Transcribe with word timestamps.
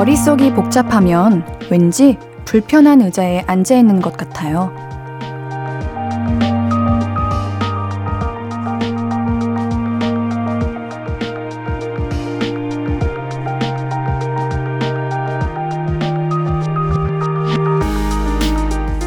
머릿속이 0.00 0.54
복잡하면 0.54 1.44
왠지 1.70 2.16
불편한 2.46 3.02
의자에 3.02 3.44
앉아 3.46 3.76
있는 3.76 4.00
것 4.00 4.16
같아요. 4.16 4.72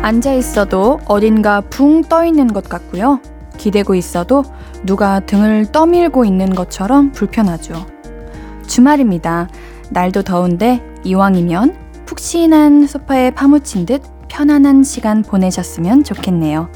앉아 0.03 0.33
있어도 0.33 0.99
어딘가 1.07 1.61
붕 1.61 2.03
떠 2.03 2.23
있는 2.23 2.53
것 2.53 2.69
같고요. 2.69 3.19
기대고 3.57 3.95
있어도 3.95 4.43
누가 4.85 5.21
등을 5.21 5.71
떠밀고 5.71 6.23
있는 6.23 6.53
것처럼 6.53 7.11
불편하죠. 7.13 7.83
주말입니다. 8.67 9.47
날도 9.93 10.23
더운데 10.23 10.81
이왕이면 11.03 12.05
푹신한 12.07 12.87
소파에 12.87 13.29
파묻힌 13.31 13.85
듯 13.85 14.01
편안한 14.27 14.83
시간 14.83 15.21
보내셨으면 15.21 16.03
좋겠네요. 16.03 16.69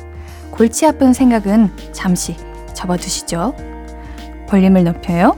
골치 0.51 0.85
아픈 0.85 1.13
생각은 1.13 1.71
잠시 1.91 2.35
접어두시죠. 2.75 3.55
볼륨을 4.47 4.83
높여요. 4.83 5.35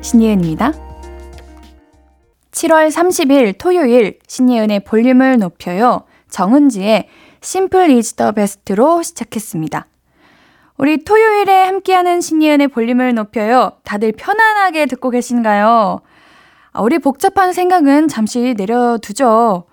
신예은입니다. 0.00 0.72
7월 2.52 2.88
30일 2.88 3.58
토요일 3.58 4.20
신예은의 4.28 4.84
볼륨을 4.84 5.38
높여요. 5.38 6.04
정은지의 6.30 7.08
심플 7.40 7.90
이즈 7.90 8.14
더 8.14 8.30
베스트로 8.30 9.02
시작했습니다. 9.02 9.86
우리 10.78 11.02
토요일에 11.02 11.64
함께하는 11.64 12.20
신예은의 12.20 12.68
볼륨을 12.68 13.14
높여요. 13.14 13.72
다들 13.82 14.12
편안하게 14.12 14.86
듣고 14.86 15.10
계신가요? 15.10 16.00
아, 16.72 16.80
우리 16.80 16.98
복잡한 16.98 17.52
생각은 17.52 18.08
잠시 18.08 18.54
내려두죠. 18.56 19.64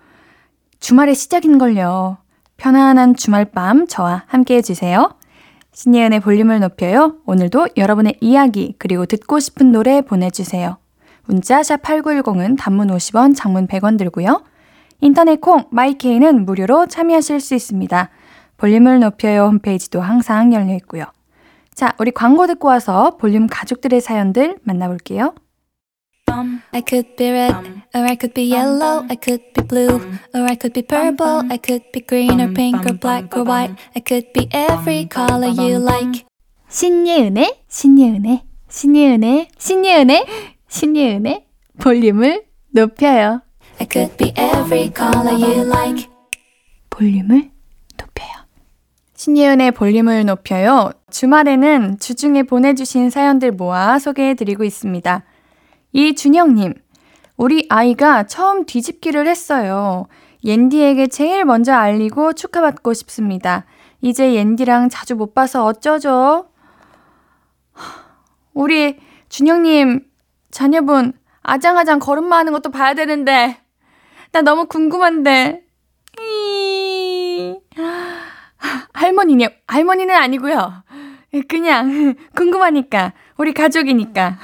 주말의 0.81 1.15
시작인걸요. 1.15 2.17
편안한 2.57 3.15
주말 3.15 3.45
밤 3.45 3.87
저와 3.87 4.23
함께 4.27 4.55
해주세요. 4.55 5.15
신예은의 5.71 6.19
볼륨을 6.19 6.59
높여요. 6.59 7.15
오늘도 7.25 7.69
여러분의 7.77 8.17
이야기 8.19 8.75
그리고 8.77 9.05
듣고 9.05 9.39
싶은 9.39 9.71
노래 9.71 10.01
보내주세요. 10.01 10.77
문자 11.25 11.63
샵 11.63 11.81
8910은 11.83 12.57
단문 12.57 12.89
50원, 12.89 13.33
장문 13.33 13.67
100원 13.67 13.97
들고요. 13.97 14.43
인터넷 14.99 15.39
콩 15.39 15.65
마이케이는 15.71 16.45
무료로 16.45 16.87
참여하실 16.87 17.39
수 17.39 17.55
있습니다. 17.55 18.09
볼륨을 18.57 18.99
높여요 18.99 19.45
홈페이지도 19.45 20.01
항상 20.01 20.53
열려 20.53 20.75
있고요. 20.75 21.05
자, 21.73 21.93
우리 21.97 22.11
광고 22.11 22.45
듣고 22.45 22.67
와서 22.67 23.15
볼륨 23.17 23.47
가족들의 23.47 24.01
사연들 24.01 24.57
만나볼게요. 24.63 25.33
I 26.71 26.81
could 26.81 27.15
be 27.17 27.31
red, 27.31 27.55
or 27.93 28.05
I 28.05 28.15
could 28.15 28.33
be 28.33 28.43
yellow, 28.43 29.05
I 29.09 29.15
could 29.15 29.41
be 29.53 29.61
blue, 29.63 29.99
or 30.33 30.45
I 30.45 30.55
could 30.55 30.73
be 30.73 30.81
purple, 30.81 31.43
I 31.49 31.57
could 31.57 31.83
be 31.91 32.01
green 32.01 32.39
or 32.39 32.53
pink 32.53 32.85
or 32.85 32.93
black 32.93 33.35
or 33.35 33.43
white, 33.43 33.75
I 33.95 34.01
could 34.01 34.31
be 34.33 34.47
every 34.51 35.07
color 35.09 35.49
you 35.49 35.77
like. 35.79 36.25
신예은의, 36.69 37.63
신예은의, 37.67 38.43
신예은의, 38.69 39.47
신예은의, 39.57 40.25
신예은의 40.67 41.45
볼륨을 41.79 42.43
높여요. 42.71 43.41
I 43.79 43.87
could 43.91 44.15
be 44.17 44.33
every 44.37 44.91
color 44.95 45.33
you 45.33 45.65
like. 45.65 46.07
볼륨을 46.89 47.49
높여요. 47.97 48.29
신예은의 49.15 49.71
볼륨을 49.71 50.25
높여요. 50.25 50.91
주말에는 51.09 51.97
주중에 51.99 52.43
보내주신 52.43 53.09
사연들 53.09 53.51
모아 53.51 53.97
소개해드리고 53.97 54.63
있습니다. 54.63 55.23
이준영님, 55.91 56.73
우리 57.37 57.65
아이가 57.69 58.23
처음 58.23 58.65
뒤집기를 58.65 59.27
했어요. 59.27 60.07
옌디에게 60.43 61.07
제일 61.07 61.45
먼저 61.45 61.73
알리고 61.73 62.33
축하받고 62.33 62.93
싶습니다. 62.93 63.65
이제 64.01 64.33
옌디랑 64.35 64.89
자주 64.89 65.15
못 65.15 65.33
봐서 65.33 65.65
어쩌죠? 65.65 66.49
우리 68.53 68.99
준영님, 69.29 70.05
자녀분, 70.51 71.13
아장아장 71.41 71.99
걸음마 71.99 72.37
하는 72.37 72.53
것도 72.53 72.71
봐야 72.71 72.93
되는데, 72.93 73.59
나 74.31 74.41
너무 74.41 74.67
궁금한데. 74.67 75.63
할머니냐, 78.93 79.47
할머니는 79.67 80.15
아니고요. 80.15 80.83
그냥 81.47 82.15
궁금하니까, 82.35 83.13
우리 83.37 83.53
가족이니까. 83.53 84.37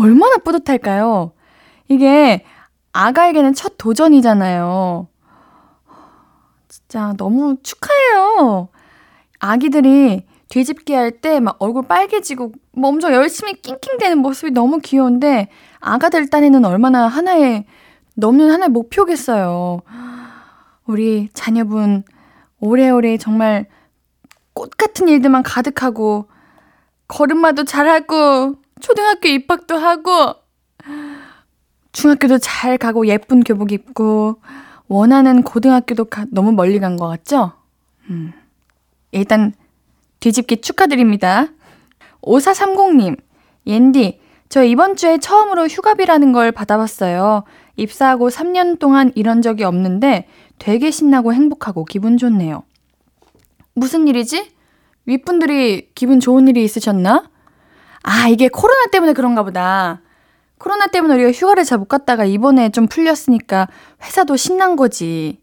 얼마나 0.00 0.36
뿌듯할까요? 0.38 1.32
이게 1.88 2.44
아가에게는 2.92 3.54
첫 3.54 3.74
도전이잖아요. 3.78 5.08
진짜 6.68 7.14
너무 7.16 7.56
축하해요. 7.62 8.68
아기들이 9.38 10.26
뒤집기 10.48 10.94
할 10.94 11.20
때 11.20 11.40
막 11.40 11.56
얼굴 11.60 11.86
빨개지고 11.86 12.52
뭐 12.72 12.90
엄청 12.90 13.12
열심히 13.12 13.54
낑낑대는 13.60 14.18
모습이 14.18 14.50
너무 14.52 14.78
귀여운데 14.78 15.48
아가들 15.80 16.28
딴에는 16.28 16.64
얼마나 16.64 17.06
하나의 17.06 17.66
넘는 18.16 18.50
하나의 18.50 18.68
목표겠어요. 18.70 19.80
우리 20.86 21.28
자녀분 21.34 22.02
오래오래 22.60 23.16
정말 23.18 23.66
꽃 24.52 24.76
같은 24.76 25.08
일들만 25.08 25.42
가득하고 25.42 26.28
걸음마도 27.08 27.64
잘하고 27.64 28.56
초등학교 28.80 29.28
입학도 29.28 29.76
하고 29.76 30.34
중학교도 31.92 32.38
잘 32.38 32.78
가고 32.78 33.06
예쁜 33.06 33.42
교복 33.42 33.72
입고 33.72 34.36
원하는 34.88 35.42
고등학교도 35.42 36.06
가, 36.06 36.26
너무 36.30 36.52
멀리 36.52 36.78
간 36.80 36.96
것 36.96 37.06
같죠? 37.08 37.52
음. 38.10 38.32
일단 39.12 39.52
뒤집기 40.20 40.60
축하드립니다. 40.60 41.46
5430님, 42.22 43.16
옌디, 43.66 44.20
저 44.48 44.64
이번 44.64 44.96
주에 44.96 45.18
처음으로 45.18 45.66
휴가비라는 45.66 46.32
걸 46.32 46.52
받아봤어요. 46.52 47.44
입사하고 47.76 48.28
3년 48.28 48.78
동안 48.78 49.12
이런 49.14 49.42
적이 49.42 49.64
없는데 49.64 50.26
되게 50.58 50.90
신나고 50.90 51.32
행복하고 51.32 51.84
기분 51.84 52.18
좋네요. 52.18 52.62
무슨 53.74 54.06
일이지? 54.08 54.50
윗분들이 55.06 55.90
기분 55.94 56.20
좋은 56.20 56.46
일이 56.48 56.62
있으셨나? 56.64 57.29
아, 58.02 58.28
이게 58.28 58.48
코로나 58.48 58.86
때문에 58.86 59.12
그런가 59.12 59.42
보다. 59.42 60.00
코로나 60.58 60.86
때문에 60.86 61.14
우리가 61.14 61.32
휴가를 61.32 61.64
잘 61.64 61.78
못 61.78 61.88
갔다가 61.88 62.24
이번에 62.24 62.70
좀 62.70 62.86
풀렸으니까 62.86 63.68
회사도 64.02 64.36
신난 64.36 64.76
거지. 64.76 65.40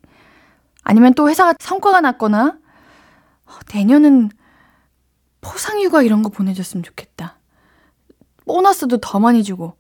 아니면 0.84 1.14
또 1.14 1.30
회사가 1.30 1.56
성과가 1.60 2.02
났거나, 2.02 2.58
어, 3.46 3.52
내년은 3.74 4.30
포상휴가 5.42 6.02
이런 6.04 6.24
거 6.24 6.30
보내줬으면 6.30 6.84
좋겠다. 6.84 7.38
보너스도 8.46 8.98
더 8.98 9.20
많이 9.20 9.44
주고. 9.44 9.74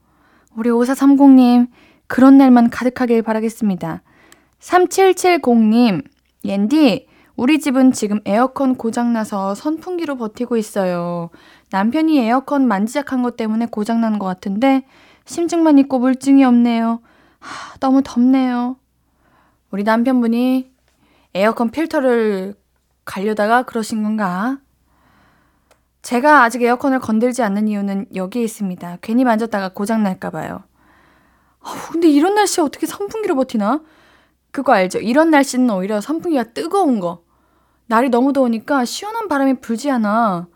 우리 0.55 0.69
5430님, 0.69 1.67
그런 2.07 2.37
날만 2.37 2.69
가득하길 2.69 3.21
바라겠습니다. 3.21 4.01
3770님, 4.59 6.03
옌디, 6.43 7.07
우리 7.35 7.59
집은 7.59 7.91
지금 7.91 8.19
에어컨 8.25 8.75
고장나서 8.75 9.53
선풍기로 9.55 10.17
버티고 10.17 10.57
있어요. 10.57 11.29
남편이 11.71 12.17
에어컨 12.19 12.67
만지작한 12.67 13.23
것 13.23 13.35
때문에 13.37 13.65
고장난 13.65 14.19
것 14.19 14.25
같은데, 14.25 14.85
심증만 15.25 15.77
있고 15.79 15.99
물증이 15.99 16.43
없네요. 16.43 17.01
하, 17.39 17.77
너무 17.79 18.01
덥네요. 18.03 18.77
우리 19.71 19.83
남편분이 19.83 20.71
에어컨 21.33 21.69
필터를 21.69 22.55
갈려다가 23.05 23.63
그러신 23.63 24.03
건가? 24.03 24.59
제가 26.01 26.43
아직 26.43 26.61
에어컨을 26.61 26.99
건들지 26.99 27.43
않는 27.43 27.67
이유는 27.67 28.07
여기에 28.15 28.43
있습니다. 28.43 28.99
괜히 29.01 29.25
만졌다가 29.25 29.69
고장날까봐요. 29.69 30.63
근데 31.91 32.07
이런 32.07 32.35
날씨에 32.35 32.63
어떻게 32.63 32.85
선풍기로 32.85 33.35
버티나? 33.35 33.81
그거 34.51 34.71
알죠? 34.73 34.99
이런 34.99 35.31
날씨는 35.31 35.69
오히려 35.69 35.99
선풍기가 35.99 36.45
뜨거운 36.53 37.01
거. 37.01 37.23
날이 37.87 38.09
너무 38.09 38.31
더우니까 38.31 38.85
시원한 38.85 39.27
바람이 39.27 39.55
불지 39.55 39.91
않아. 39.91 40.47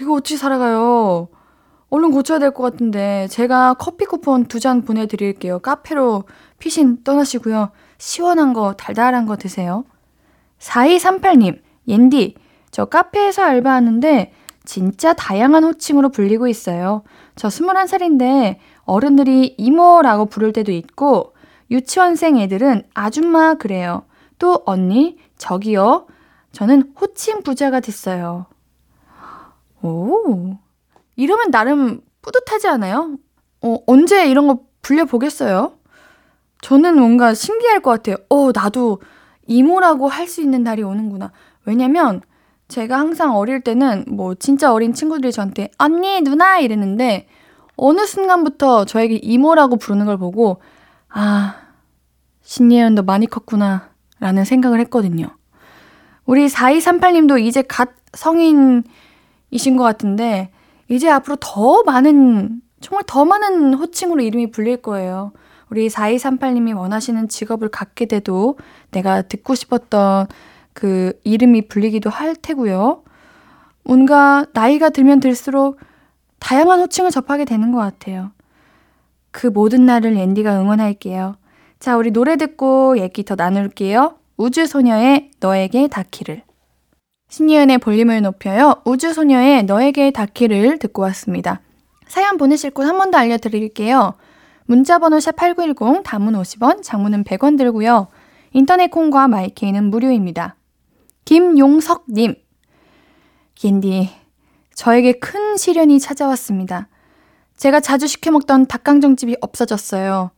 이거 0.00 0.14
어찌 0.14 0.36
살아가요? 0.36 1.28
얼른 1.90 2.12
고쳐야 2.12 2.38
될 2.38 2.52
것 2.52 2.62
같은데 2.62 3.26
제가 3.30 3.74
커피 3.74 4.04
쿠폰 4.04 4.44
두 4.46 4.60
잔 4.60 4.82
보내드릴게요. 4.82 5.58
카페로 5.58 6.24
피신 6.58 7.02
떠나시고요. 7.02 7.70
시원한 7.98 8.52
거 8.52 8.74
달달한 8.74 9.26
거 9.26 9.36
드세요. 9.36 9.84
4238님, 10.58 11.60
옌디, 11.88 12.34
저 12.70 12.84
카페에서 12.84 13.42
알바하는데 13.42 14.32
진짜 14.64 15.12
다양한 15.14 15.64
호칭으로 15.64 16.10
불리고 16.10 16.46
있어요. 16.46 17.02
저 17.34 17.48
21살인데 17.48 18.56
어른들이 18.84 19.54
이모라고 19.58 20.26
부를 20.26 20.52
때도 20.52 20.70
있고 20.72 21.34
유치원생 21.70 22.38
애들은 22.38 22.84
아줌마 22.94 23.54
그래요. 23.54 24.04
또 24.38 24.62
언니, 24.66 25.16
저기요. 25.38 26.06
저는 26.52 26.92
호칭 27.00 27.42
부자가 27.42 27.80
됐어요. 27.80 28.46
오. 29.82 30.56
이러면 31.16 31.50
나름 31.50 32.00
뿌듯하지 32.22 32.68
않아요? 32.68 33.16
어, 33.62 33.78
언제 33.86 34.26
이런 34.28 34.46
거 34.46 34.60
불려보겠어요? 34.82 35.74
저는 36.62 36.98
뭔가 36.98 37.34
신기할 37.34 37.80
것 37.80 37.90
같아요. 37.90 38.16
어, 38.28 38.50
나도 38.52 39.00
이모라고 39.46 40.08
할 40.08 40.26
수 40.26 40.40
있는 40.42 40.62
날이 40.62 40.82
오는구나. 40.82 41.32
왜냐면 41.64 42.20
제가 42.68 42.98
항상 42.98 43.36
어릴 43.36 43.62
때는 43.62 44.04
뭐 44.08 44.34
진짜 44.34 44.72
어린 44.72 44.92
친구들이 44.92 45.32
저한테 45.32 45.70
언니, 45.78 46.20
누나 46.20 46.58
이랬는데 46.58 47.26
어느 47.76 48.06
순간부터 48.06 48.84
저에게 48.84 49.16
이모라고 49.16 49.76
부르는 49.76 50.06
걸 50.06 50.18
보고 50.18 50.60
아, 51.08 51.56
신예은 52.42 52.94
너 52.94 53.02
많이 53.02 53.26
컸구나 53.26 53.90
라는 54.20 54.44
생각을 54.44 54.78
했거든요. 54.80 55.28
우리 56.26 56.46
4238님도 56.46 57.40
이제 57.40 57.62
갓 57.62 57.90
성인 58.12 58.84
이신 59.50 59.76
것 59.76 59.84
같은데 59.84 60.50
이제 60.88 61.08
앞으로 61.08 61.36
더 61.40 61.82
많은 61.82 62.62
정말 62.80 63.04
더 63.06 63.24
많은 63.24 63.74
호칭으로 63.74 64.22
이름이 64.22 64.50
불릴 64.50 64.78
거예요. 64.78 65.32
우리 65.70 65.88
4238님이 65.88 66.76
원하시는 66.76 67.28
직업을 67.28 67.68
갖게 67.68 68.06
돼도 68.06 68.58
내가 68.90 69.22
듣고 69.22 69.54
싶었던 69.54 70.26
그 70.72 71.12
이름이 71.24 71.68
불리기도 71.68 72.10
할 72.10 72.34
테고요. 72.34 73.04
뭔가 73.84 74.46
나이가 74.52 74.90
들면 74.90 75.20
들수록 75.20 75.78
다양한 76.38 76.80
호칭을 76.80 77.10
접하게 77.10 77.44
되는 77.44 77.70
것 77.70 77.78
같아요. 77.78 78.32
그 79.30 79.46
모든 79.46 79.86
날을 79.86 80.16
앤디가 80.16 80.60
응원할게요. 80.60 81.36
자, 81.78 81.96
우리 81.96 82.10
노래 82.10 82.36
듣고 82.36 82.98
얘기 82.98 83.24
더 83.24 83.36
나눌게요. 83.36 84.16
우주소녀의 84.36 85.30
너에게 85.38 85.88
닿기를. 85.88 86.42
신예은의 87.30 87.78
볼륨을 87.78 88.22
높여요. 88.22 88.82
우주소녀의 88.84 89.64
너에게 89.64 90.10
닿기를 90.10 90.78
듣고 90.78 91.02
왔습니다. 91.02 91.60
사연 92.08 92.36
보내실 92.36 92.70
곳 92.72 92.84
한 92.86 92.98
번 92.98 93.10
더 93.12 93.18
알려드릴게요. 93.18 94.14
문자번호 94.66 95.18
샵8910, 95.18 96.02
단문 96.04 96.34
50원, 96.34 96.82
장문은 96.82 97.24
100원 97.24 97.56
들고요. 97.56 98.08
인터넷 98.52 98.88
콩과 98.90 99.28
마이케이는 99.28 99.84
무료입니다. 99.90 100.56
김용석님. 101.24 102.34
옌디, 103.62 104.10
저에게 104.74 105.12
큰 105.12 105.56
시련이 105.56 106.00
찾아왔습니다. 106.00 106.88
제가 107.56 107.80
자주 107.80 108.06
시켜 108.06 108.30
먹던 108.30 108.66
닭강정집이 108.66 109.36
없어졌어요. 109.40 110.30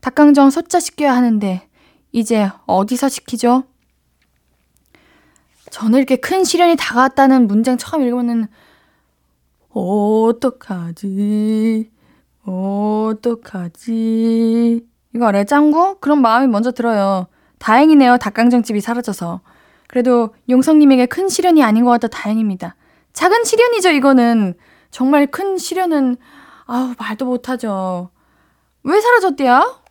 닭강정 0.00 0.50
소짜 0.50 0.80
시켜야 0.80 1.14
하는데, 1.14 1.62
이제 2.10 2.50
어디서 2.66 3.08
시키죠? 3.08 3.64
저는 5.70 5.98
이렇게 5.98 6.16
큰 6.16 6.44
시련이 6.44 6.76
다가왔다는 6.76 7.46
문장 7.46 7.78
처음 7.78 8.02
읽으면은, 8.02 8.48
어떡하지? 9.70 11.00
어떡하지? 12.44 13.90
이거 15.14 15.26
알아요? 15.26 15.44
짱구? 15.44 15.96
그런 16.00 16.20
마음이 16.22 16.48
먼저 16.48 16.72
들어요. 16.72 17.28
다행이네요. 17.58 18.18
닭강정집이 18.18 18.80
사라져서. 18.80 19.40
그래도 19.86 20.34
용성님에게 20.48 21.06
큰 21.06 21.28
시련이 21.28 21.62
아닌 21.62 21.84
것 21.84 21.90
같아 21.90 22.08
다행입니다. 22.08 22.74
작은 23.12 23.44
시련이죠, 23.44 23.90
이거는. 23.90 24.54
정말 24.90 25.26
큰 25.28 25.56
시련은, 25.58 26.16
아우, 26.66 26.94
말도 26.98 27.26
못하죠. 27.26 28.10
왜 28.82 29.00
사라졌대요? 29.00 29.82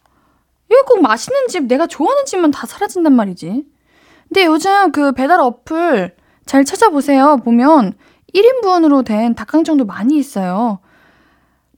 여기 0.72 0.82
꼭 0.86 1.02
맛있는 1.02 1.48
집, 1.48 1.66
내가 1.66 1.88
좋아하는 1.88 2.26
집만 2.26 2.52
다 2.52 2.66
사라진단 2.66 3.14
말이지. 3.14 3.66
근데 4.30 4.46
요즘 4.46 4.92
그 4.92 5.12
배달 5.12 5.40
어플 5.40 6.16
잘 6.46 6.64
찾아보세요. 6.64 7.38
보면 7.44 7.94
1인분으로 8.34 9.04
된 9.04 9.36
닭강정도 9.36 9.86
많이 9.86 10.18
있어요. 10.18 10.80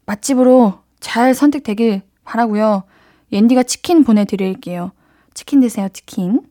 맛집으로 0.06 0.76
잘 1.00 1.34
선택되길 1.34 2.02
바라고요. 2.24 2.84
옌디가 3.32 3.64
치킨 3.64 4.04
보내드릴게요. 4.04 4.92
치킨 5.34 5.62
드세요, 5.62 5.88
치킨. 5.90 6.42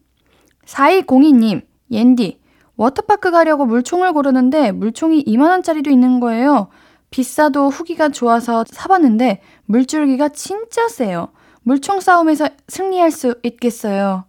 4202님, 0.66 1.62
옌디, 1.90 2.40
워터파크 2.76 3.30
가려고 3.30 3.66
물총을 3.66 4.12
고르는데 4.12 4.72
물총이 4.72 5.24
2만원짜리도 5.24 5.90
있는 5.90 6.20
거예요. 6.20 6.68
비싸도 7.10 7.68
후기가 7.68 8.08
좋아서 8.08 8.64
사봤는데 8.66 9.42
물줄기가 9.66 10.30
진짜 10.30 10.88
세요. 10.88 11.28
물총 11.62 12.00
싸움에서 12.00 12.48
승리할 12.68 13.10
수 13.10 13.34
있겠어요. 13.42 14.24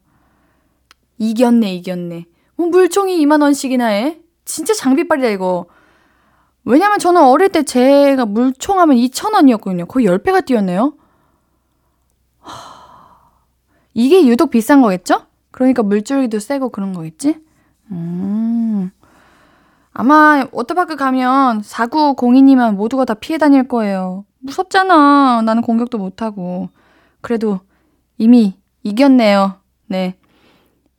이겼네, 1.21 1.75
이겼네. 1.75 2.25
뭐 2.55 2.67
물총이 2.67 3.23
2만원씩이나 3.25 3.89
해? 3.89 4.19
진짜 4.43 4.73
장비빨이다, 4.73 5.27
이거. 5.29 5.67
왜냐면 6.65 6.97
저는 6.97 7.21
어릴 7.21 7.49
때 7.49 7.61
제가 7.61 8.25
물총 8.25 8.79
하면 8.79 8.97
2,000원이었거든요. 8.97 9.87
거의 9.87 10.07
10배가 10.07 10.43
뛰었네요. 10.43 10.93
이게 13.93 14.25
유독 14.25 14.49
비싼 14.49 14.81
거겠죠? 14.81 15.27
그러니까 15.51 15.83
물줄기도 15.83 16.39
세고 16.39 16.69
그런 16.69 16.93
거겠지? 16.93 17.37
음. 17.91 18.89
아마 19.93 20.47
워터파크 20.51 20.95
가면 20.95 21.61
4902님은 21.61 22.75
모두가 22.75 23.05
다 23.05 23.13
피해 23.13 23.37
다닐 23.37 23.67
거예요. 23.67 24.25
무섭잖아. 24.39 25.43
나는 25.45 25.61
공격도 25.61 25.99
못하고. 25.99 26.69
그래도 27.21 27.59
이미 28.17 28.57
이겼네요. 28.81 29.57
네. 29.87 30.15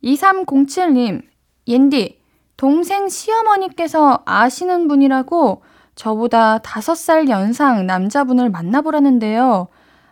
2307님, 0.03 1.21
옌디, 1.67 2.19
동생 2.57 3.09
시어머니께서 3.09 4.21
아시는 4.25 4.87
분이라고 4.87 5.63
저보다 5.95 6.59
5살 6.59 7.29
연상 7.29 7.85
남자분을 7.85 8.49
만나보라는데요. 8.49 9.67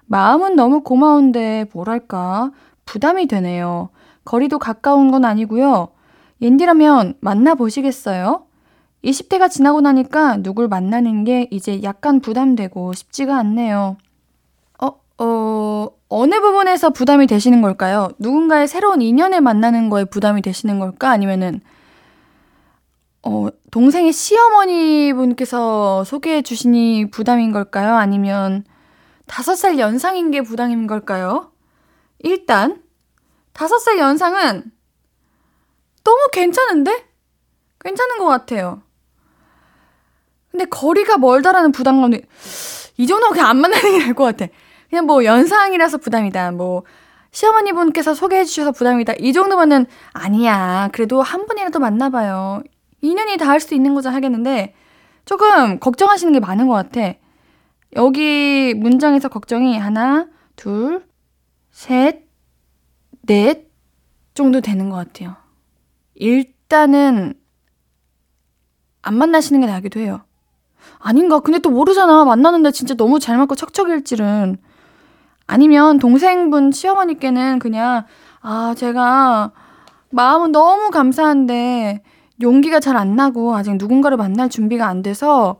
마음은 0.06 0.56
너무 0.56 0.82
고마운데 0.82 1.66
뭐랄까 1.74 2.52
부담이 2.86 3.28
되네요. 3.28 3.90
거리도 4.26 4.60
가까운 4.60 5.12
건 5.12 5.26
아니고요. 5.26 5.90
옌디라면 6.42 7.16
만나보시겠어요? 7.20 8.46
20대가 9.04 9.50
지나고 9.50 9.82
나니까 9.82 10.38
누굴 10.38 10.68
만나는 10.68 11.24
게 11.24 11.48
이제 11.52 11.82
약간 11.84 12.20
부담되고 12.20 12.94
쉽지가 12.94 13.38
않네요. 13.38 13.98
어, 14.82 15.24
어, 15.24 15.90
어느 16.14 16.42
부분에서 16.42 16.90
부담이 16.90 17.26
되시는 17.26 17.62
걸까요? 17.62 18.10
누군가의 18.20 18.68
새로운 18.68 19.02
인연을 19.02 19.40
만나는 19.40 19.90
거에 19.90 20.04
부담이 20.04 20.42
되시는 20.42 20.78
걸까? 20.78 21.10
아니면은, 21.10 21.62
어, 23.24 23.48
동생의 23.72 24.12
시어머니 24.12 25.14
분께서 25.14 26.04
소개해 26.04 26.42
주시니 26.42 27.12
부담인 27.12 27.54
걸까요? 27.54 27.96
아니면, 27.96 28.66
다섯 29.26 29.56
살 29.56 29.80
연상인 29.80 30.32
게 30.32 30.42
부담인 30.42 30.86
걸까요? 30.86 31.54
일단, 32.20 32.84
다섯 33.54 33.78
살 33.80 33.98
연상은 33.98 34.70
너무 36.04 36.28
괜찮은데? 36.34 37.06
괜찮은 37.80 38.18
것 38.18 38.26
같아요. 38.26 38.82
근데 40.52 40.66
거리가 40.66 41.20
멀다라는 41.20 41.72
부담감이 41.72 42.22
이 42.98 43.08
정도면 43.08 43.32
그냥 43.32 43.48
안 43.48 43.62
만나는 43.62 43.92
게 43.92 44.00
나을 44.00 44.14
것 44.14 44.26
같아. 44.26 44.52
그냥 44.92 45.06
뭐 45.06 45.24
연상이라서 45.24 46.00
부담이다. 46.00 46.52
뭐 46.52 46.84
시어머니 47.32 47.72
분께서 47.72 48.14
소개해 48.14 48.44
주셔서 48.44 48.74
부담이다. 48.74 49.14
이 49.20 49.32
정도면은 49.32 49.86
아니야. 50.12 50.90
그래도 50.92 51.22
한 51.22 51.48
번이라도 51.48 51.80
만나봐요. 51.80 52.62
인연이 53.00 53.38
닿을 53.38 53.62
수 53.62 53.74
있는 53.74 53.94
거죠 53.96 54.10
하겠는데 54.10 54.76
조금 55.24 55.80
걱정하시는 55.80 56.34
게 56.34 56.42
많은 56.42 56.68
것 56.68 56.74
같아. 56.74 57.14
여기 57.96 58.74
문장에서 58.76 59.30
걱정이 59.30 59.78
하나, 59.78 60.28
둘, 60.58 61.06
셋, 61.72 62.28
넷 63.22 63.72
정도 64.34 64.60
되는 64.60 64.90
것 64.90 64.98
같아요. 64.98 65.38
일단은 66.16 67.34
안 69.02 69.16
만나시는 69.16 69.62
게 69.62 69.68
나기도 69.68 70.02
해요. 70.02 70.26
아닌가? 71.00 71.40
근데 71.40 71.60
또 71.60 71.70
모르잖아. 71.70 72.26
만나는데 72.26 72.72
진짜 72.72 72.94
너무 72.94 73.20
잘 73.20 73.38
맞고 73.38 73.56
척척일지는. 73.56 74.58
아니면 75.48 76.00
동생분 76.00 76.72
시어머니께는 76.72 77.60
그냥, 77.60 78.06
아, 78.42 78.74
제가 78.78 79.52
마음은 80.10 80.52
너무 80.52 80.90
감사한데 80.92 82.04
용기가 82.42 82.80
잘 82.80 82.96
안 82.98 83.16
나고 83.16 83.56
아직 83.56 83.76
누군가를 83.76 84.18
만날 84.18 84.50
준비가 84.50 84.88
안 84.88 85.02
돼서 85.02 85.58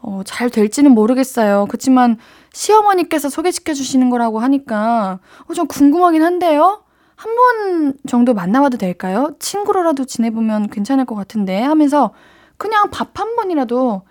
어, 0.00 0.22
잘 0.24 0.50
될지는 0.50 0.92
모르겠어요. 0.92 1.66
그렇지만 1.68 2.18
시어머니께서 2.52 3.28
소개시켜 3.28 3.74
주시는 3.74 4.10
거라고 4.10 4.38
하니까 4.40 5.18
어, 5.48 5.54
좀 5.54 5.66
궁금하긴 5.66 6.22
한데요. 6.22 6.80
한 7.16 7.34
번 7.36 7.94
정도 8.08 8.34
만나봐도 8.34 8.76
될까요? 8.76 9.30
친구로라도 9.38 10.04
지내보면 10.04 10.68
괜찮을 10.68 11.04
것 11.06 11.14
같은데 11.14 11.62
하면서 11.62 12.10
그냥 12.56 12.90
밥 12.90 13.18
한 13.18 13.36
번이라도 13.36 14.02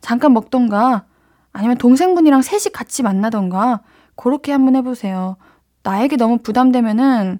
잠깐 0.00 0.32
먹던가 0.32 1.04
아니면 1.52 1.76
동생분이랑 1.76 2.42
셋이 2.42 2.72
같이 2.72 3.02
만나던가 3.02 3.80
그렇게 4.18 4.52
한번 4.52 4.76
해보세요. 4.76 5.36
나에게 5.84 6.16
너무 6.16 6.38
부담되면은 6.38 7.38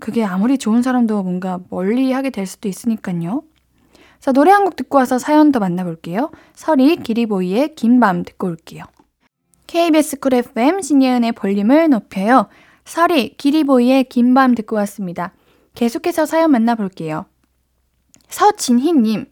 그게 0.00 0.24
아무리 0.24 0.58
좋은 0.58 0.82
사람도 0.82 1.22
뭔가 1.22 1.60
멀리 1.70 2.12
하게 2.12 2.28
될 2.30 2.46
수도 2.46 2.68
있으니까요. 2.68 3.42
자, 4.20 4.32
노래 4.32 4.50
한 4.50 4.64
곡 4.64 4.76
듣고 4.76 4.98
와서 4.98 5.18
사연 5.18 5.52
더 5.52 5.60
만나볼게요. 5.60 6.30
서리 6.54 6.96
기리보이의 6.96 7.74
긴 7.76 8.00
밤 8.00 8.24
듣고 8.24 8.48
올게요. 8.48 8.84
KBS 9.68 10.18
Cool 10.20 10.34
FM 10.34 10.82
신예은의 10.82 11.32
볼륨을 11.32 11.88
높여요. 11.88 12.48
서리 12.84 13.36
기리보이의 13.36 14.04
긴 14.04 14.34
밤 14.34 14.54
듣고 14.54 14.76
왔습니다. 14.76 15.32
계속해서 15.74 16.26
사연 16.26 16.50
만나볼게요. 16.50 17.26
서진희님, 18.28 19.26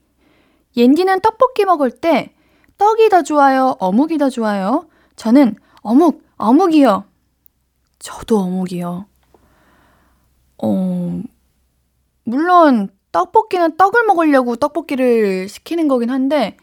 옌디는 0.76 1.20
떡볶이 1.20 1.64
먹을 1.64 1.90
때 1.90 2.32
떡이 2.78 3.08
더 3.08 3.22
좋아요? 3.22 3.76
어묵이 3.80 4.18
더 4.18 4.30
좋아요? 4.30 4.86
저는 5.16 5.56
어묵, 5.82 6.23
어묵이요. 6.36 7.04
저도 7.98 8.38
어묵이요. 8.38 9.06
어, 10.58 11.22
물론 12.24 12.88
떡볶이는 13.12 13.76
떡을 13.76 14.04
먹으려고 14.04 14.56
떡볶이를 14.56 15.48
시키는 15.48 15.88
거긴 15.88 16.10
한데 16.10 16.56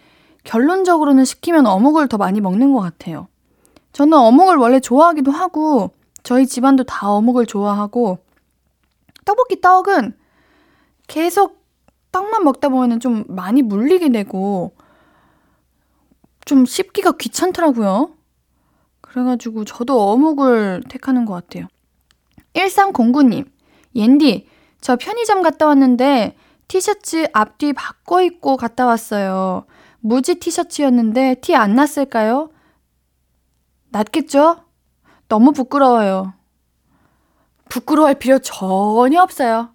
결론적으로는 0.44 1.24
시키면 1.24 1.66
어묵을 1.66 2.08
더 2.08 2.18
많이 2.18 2.42
먹는 2.42 2.74
것 2.74 2.82
같아요. 2.82 3.28
저는 3.94 4.18
어묵을 4.18 4.58
원래 4.58 4.80
좋아하기도 4.80 5.32
하고 5.32 5.92
저희 6.24 6.46
집안도 6.46 6.84
다 6.84 7.10
어묵을 7.10 7.46
좋아하고 7.46 8.20
떡볶이 9.26 9.62
떡은 9.62 10.18
계속 11.08 11.62
떡만 12.12 12.44
먹다 12.44 12.70
보면 12.70 13.00
좀 13.00 13.24
많이 13.28 13.62
물리게 13.62 14.10
되고 14.10 14.74
좀 16.46 16.66
씹기가 16.66 17.14
귀찮더라고요. 17.14 18.12
그래가지고 19.12 19.66
저도 19.66 20.10
어묵을 20.10 20.84
택하는 20.88 21.26
것 21.26 21.34
같아요. 21.34 21.68
1309님, 22.54 23.46
옌디, 23.94 24.48
저 24.80 24.96
편의점 24.96 25.42
갔다 25.42 25.68
왔는데 25.68 26.38
티셔츠 26.70 27.28
앞뒤 27.34 27.74
바꿔 27.74 28.22
입고 28.22 28.56
갔다 28.56 28.86
왔어요. 28.86 29.66
무지 30.00 30.36
티셔츠였는데 30.36 31.36
티 31.42 31.56
안 31.56 31.76
났을까요? 31.76 32.52
났겠죠? 33.90 34.64
너무 35.28 35.52
부끄러워요. 35.52 36.34
부끄러워할 37.68 38.16
필요 38.16 38.40
전혀 38.40 39.22
없어요. 39.22 39.74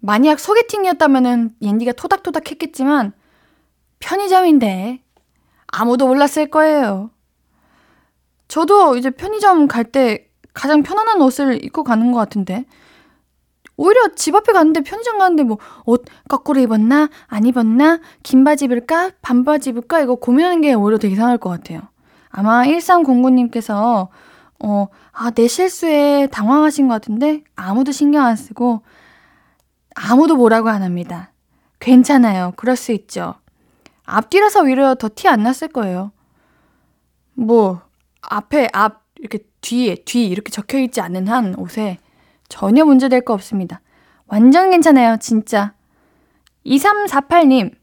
만약 0.00 0.38
소개팅이었다면은 0.38 1.54
옌디가 1.62 1.92
토닥토닥 1.92 2.50
했겠지만 2.50 3.12
편의점인데 4.00 5.02
아무도 5.66 6.06
몰랐을 6.06 6.50
거예요. 6.50 7.10
저도 8.50 8.96
이제 8.96 9.10
편의점 9.10 9.68
갈 9.68 9.84
때 9.84 10.26
가장 10.52 10.82
편안한 10.82 11.22
옷을 11.22 11.64
입고 11.64 11.84
가는 11.84 12.10
것 12.10 12.18
같은데 12.18 12.64
오히려 13.76 14.08
집 14.16 14.34
앞에 14.34 14.52
갔는데 14.52 14.80
편의점 14.82 15.18
갔는데 15.18 15.44
뭐 15.44 15.58
옷 15.86 16.04
거꾸로 16.28 16.60
입었나 16.60 17.08
안 17.28 17.46
입었나 17.46 18.00
긴 18.24 18.42
바지 18.44 18.64
입을까 18.66 19.10
반바지 19.22 19.70
입을까 19.70 20.00
이거 20.00 20.16
고민하는 20.16 20.60
게 20.60 20.74
오히려 20.74 20.98
되게 20.98 21.14
이상할 21.14 21.38
것 21.38 21.48
같아요. 21.50 21.80
아마 22.28 22.64
1309님께서 22.64 24.08
어, 24.62 24.88
아, 25.12 25.30
내 25.30 25.46
실수에 25.46 26.26
당황하신 26.26 26.88
것 26.88 26.94
같은데 26.94 27.44
아무도 27.56 27.92
신경 27.92 28.24
안 28.26 28.36
쓰고 28.36 28.82
아무도 29.94 30.36
뭐라고 30.36 30.68
안 30.68 30.82
합니다. 30.82 31.32
괜찮아요. 31.78 32.52
그럴 32.56 32.76
수 32.76 32.92
있죠. 32.92 33.34
앞뒤라서 34.04 34.62
오히려 34.62 34.94
더티 34.96 35.28
안 35.28 35.42
났을 35.44 35.68
거예요. 35.68 36.12
뭐 37.34 37.80
앞에 38.22 38.68
앞 38.72 39.04
이렇게 39.18 39.40
뒤에 39.60 39.96
뒤 40.04 40.26
이렇게 40.26 40.50
적혀 40.50 40.78
있지 40.78 41.00
않은 41.00 41.28
한 41.28 41.54
옷에 41.56 41.98
전혀 42.48 42.84
문제될 42.84 43.22
거 43.22 43.34
없습니다. 43.34 43.80
완전 44.26 44.70
괜찮아요, 44.70 45.16
진짜. 45.20 45.74
2348님, 46.66 47.74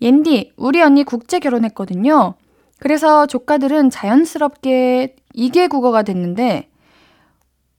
옌디, 0.00 0.52
우리 0.56 0.82
언니 0.82 1.04
국제 1.04 1.38
결혼했거든요. 1.38 2.34
그래서 2.78 3.26
조카들은 3.26 3.90
자연스럽게 3.90 5.16
이게 5.32 5.66
국어가 5.68 6.02
됐는데, 6.02 6.70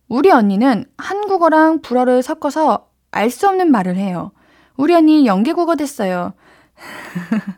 우리 0.08 0.32
언니는 0.32 0.86
한국어랑 0.98 1.82
불어를 1.82 2.22
섞어서 2.22 2.90
알 3.12 3.30
수 3.30 3.48
없는 3.48 3.72
말을 3.72 3.96
해요. 3.96 4.32
우리 4.76 4.94
언니 4.94 5.26
연계국어 5.26 5.76
됐어요. 5.76 6.34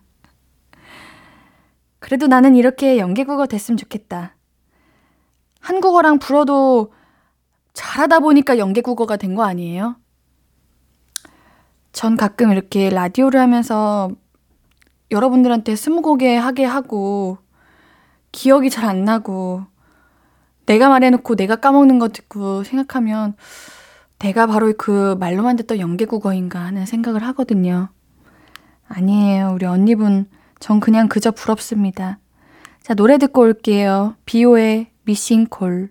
그래도 2.00 2.28
나는 2.28 2.56
이렇게 2.56 3.00
연계국어 3.00 3.48
됐으면 3.48 3.78
좋겠다. 3.78 4.37
한국어랑 5.68 6.20
불어도 6.20 6.94
잘하다 7.74 8.20
보니까 8.22 8.58
연계국어가 8.58 9.18
된 9.18 9.36
거 9.36 9.44
아니에요? 9.44 9.98
전 11.92 12.16
가끔 12.16 12.52
이렇게 12.54 12.90
라디오를 12.90 13.40
하면서 13.42 14.10
여러분들한테 15.12 15.76
스무고개 15.76 16.38
하게 16.38 16.64
하고 16.64 17.38
기억이 18.32 18.70
잘 18.70 18.86
안 18.86 19.04
나고 19.04 19.64
내가 20.66 20.88
말해놓고 20.88 21.36
내가 21.36 21.58
까먹는 21.58 22.00
거 22.00 22.08
듣고 22.10 22.64
생각하면 22.64 23.36
내가 24.20 24.48
바로 24.48 24.72
그 24.78 25.16
말로만 25.20 25.58
듣던 25.58 25.80
연계국어인가 25.80 26.60
하는 26.60 26.86
생각을 26.86 27.24
하거든요. 27.28 27.90
아니에요. 28.88 29.52
우리 29.54 29.66
언니분. 29.66 30.30
전 30.60 30.80
그냥 30.80 31.10
그저 31.10 31.32
부럽습니다. 31.32 32.20
자, 32.82 32.94
노래 32.94 33.18
듣고 33.18 33.42
올게요. 33.42 34.16
비오의 34.26 34.92
미싱콜. 35.08 35.90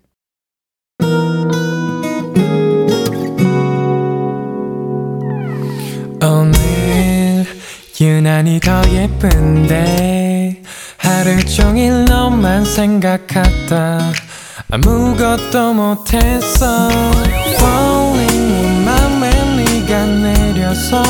오늘 6.23 7.47
유난히 7.99 8.61
더 8.61 8.83
예쁜데 8.93 10.63
하루 10.99 11.43
종일 11.47 12.05
너만 12.05 12.67
생각하다 12.67 14.13
아무것도 14.71 15.73
못했어 15.73 16.91
Falling 17.55 18.53
내 18.53 18.85
맘에 18.85 19.31
네가 19.57 20.07
내려서 20.07 21.03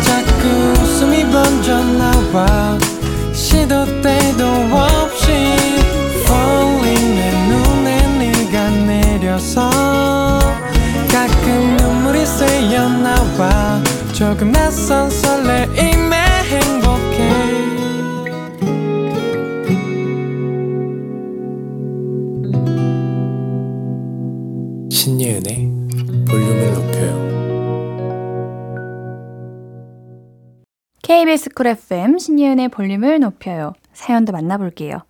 자꾸 0.00 0.48
웃음이 0.80 1.24
번져 1.30 1.84
나와 1.84 2.78
내려서 9.40 9.70
가끔 11.10 11.76
눈물이 11.78 12.26
새어 12.26 12.88
나와 12.88 13.82
조금 14.12 14.52
낯선 14.52 15.08
설레임에 15.08 16.16
행복해 16.44 17.30
신예은의 24.90 25.70
볼륨을 26.28 26.74
높여요 26.74 27.30
KBS 31.02 31.50
쿨 31.54 31.66
FM 31.68 32.18
신예은의 32.18 32.68
볼륨을 32.68 33.18
높여요. 33.18 33.72
사연도 33.92 34.32
만나볼게요. 34.32 35.02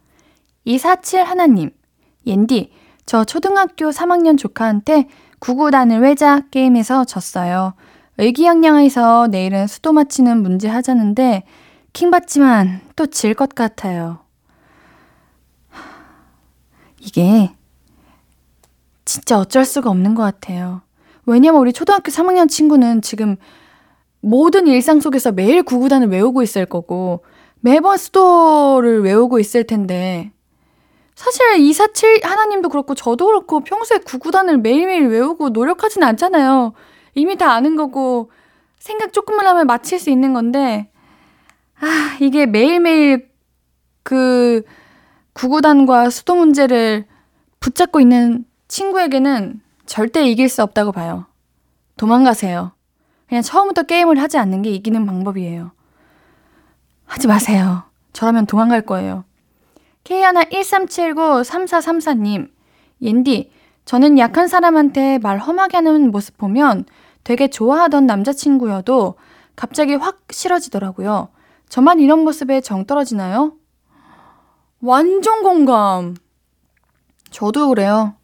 247 0.64 1.24
하나님, 1.24 1.70
옌디, 2.26 2.72
저 3.10 3.24
초등학교 3.24 3.90
3학년 3.90 4.38
조카한테 4.38 5.08
구구단을 5.40 5.98
외자 5.98 6.42
게임에서 6.52 7.04
졌어요. 7.04 7.74
의기양양해서 8.18 9.26
내일은 9.32 9.66
수도 9.66 9.92
맞히는 9.92 10.40
문제 10.40 10.68
하자는데 10.68 11.42
킹받지만 11.92 12.82
또 12.94 13.06
질 13.06 13.34
것 13.34 13.52
같아요. 13.56 14.20
이게 17.00 17.50
진짜 19.04 19.40
어쩔 19.40 19.64
수가 19.64 19.90
없는 19.90 20.14
것 20.14 20.22
같아요. 20.22 20.82
왜냐면 21.26 21.62
우리 21.62 21.72
초등학교 21.72 22.12
3학년 22.12 22.48
친구는 22.48 23.02
지금 23.02 23.34
모든 24.20 24.68
일상 24.68 25.00
속에서 25.00 25.32
매일 25.32 25.64
구구단을 25.64 26.06
외우고 26.10 26.44
있을 26.44 26.64
거고 26.64 27.24
매번 27.58 27.98
수도를 27.98 29.02
외우고 29.02 29.40
있을 29.40 29.64
텐데 29.64 30.30
사실 31.20 31.58
247 31.58 32.24
하나님도 32.24 32.70
그렇고 32.70 32.94
저도 32.94 33.26
그렇고 33.26 33.60
평소에 33.60 33.98
구구단을 33.98 34.56
매일매일 34.56 35.08
외우고 35.08 35.50
노력하진 35.50 36.02
않잖아요. 36.02 36.72
이미 37.14 37.36
다 37.36 37.52
아는 37.52 37.76
거고 37.76 38.30
생각 38.78 39.12
조금만 39.12 39.46
하면 39.46 39.66
맞힐 39.66 40.00
수 40.00 40.08
있는 40.08 40.32
건데 40.32 40.90
아 41.78 42.16
이게 42.20 42.46
매일매일 42.46 43.28
그 44.02 44.62
구구단과 45.34 46.08
수도 46.08 46.36
문제를 46.36 47.04
붙잡고 47.60 48.00
있는 48.00 48.46
친구에게는 48.68 49.60
절대 49.84 50.26
이길 50.26 50.48
수 50.48 50.62
없다고 50.62 50.90
봐요. 50.90 51.26
도망가세요. 51.98 52.72
그냥 53.28 53.42
처음부터 53.42 53.82
게임을 53.82 54.18
하지 54.22 54.38
않는 54.38 54.62
게 54.62 54.70
이기는 54.70 55.04
방법이에요. 55.04 55.72
하지 57.04 57.26
마세요. 57.26 57.82
저라면 58.14 58.46
도망갈 58.46 58.80
거예요. 58.80 59.24
K113793434님, 60.04 62.50
옌디, 63.02 63.50
저는 63.84 64.18
약한 64.18 64.48
사람한테 64.48 65.18
말 65.18 65.38
험하게 65.38 65.76
하는 65.78 66.10
모습 66.10 66.36
보면 66.36 66.84
되게 67.24 67.48
좋아하던 67.48 68.06
남자친구여도 68.06 69.14
갑자기 69.56 69.94
확 69.94 70.20
싫어지더라고요. 70.30 71.28
저만 71.68 72.00
이런 72.00 72.24
모습에 72.24 72.60
정 72.60 72.84
떨어지나요? 72.86 73.54
완전 74.80 75.42
공감. 75.42 76.16
저도 77.30 77.68
그래요. 77.68 78.14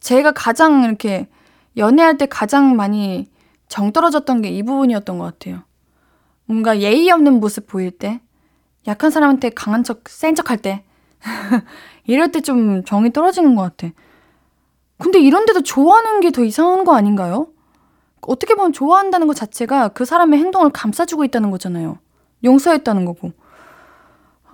제가 0.00 0.32
가장 0.32 0.84
이렇게 0.84 1.28
연애할 1.76 2.18
때 2.18 2.26
가장 2.26 2.76
많이 2.76 3.28
정 3.68 3.92
떨어졌던 3.92 4.42
게 4.42 4.50
이 4.50 4.62
부분이었던 4.62 5.18
것 5.18 5.24
같아요. 5.24 5.62
뭔가 6.44 6.80
예의 6.80 7.10
없는 7.10 7.40
모습 7.40 7.66
보일 7.66 7.90
때, 7.90 8.20
약한 8.86 9.10
사람한테 9.10 9.50
강한 9.50 9.82
척, 9.84 10.08
센 10.08 10.34
척 10.34 10.50
할 10.50 10.58
때, 10.58 10.84
이럴 12.06 12.30
때 12.32 12.40
좀 12.40 12.84
정이 12.84 13.12
떨어지는 13.12 13.54
것 13.54 13.62
같아. 13.62 13.92
근데 14.98 15.18
이런데도 15.20 15.62
좋아하는 15.62 16.20
게 16.20 16.30
더 16.30 16.44
이상한 16.44 16.84
거 16.84 16.94
아닌가요? 16.94 17.48
어떻게 18.22 18.54
보면 18.54 18.72
좋아한다는 18.72 19.26
것 19.26 19.34
자체가 19.36 19.88
그 19.88 20.04
사람의 20.04 20.38
행동을 20.40 20.70
감싸주고 20.70 21.24
있다는 21.24 21.50
거잖아요. 21.50 21.98
용서했다는 22.44 23.04
거고. 23.04 23.32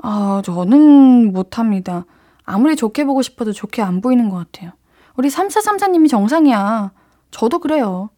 아, 0.03 0.43
저는 0.45 1.33
못합니다. 1.33 2.05
아무리 2.45 2.75
좋게 2.77 3.05
보고 3.05 3.23
싶어도 3.23 3.53
좋게 3.53 3.83
안 3.83 4.01
보이는 4.01 4.29
것 4.29 4.37
같아요. 4.37 4.73
우리 5.17 5.29
3434님이 5.29 6.09
정상이야. 6.09 6.93
저도 7.31 7.61
그래요. 7.61 8.11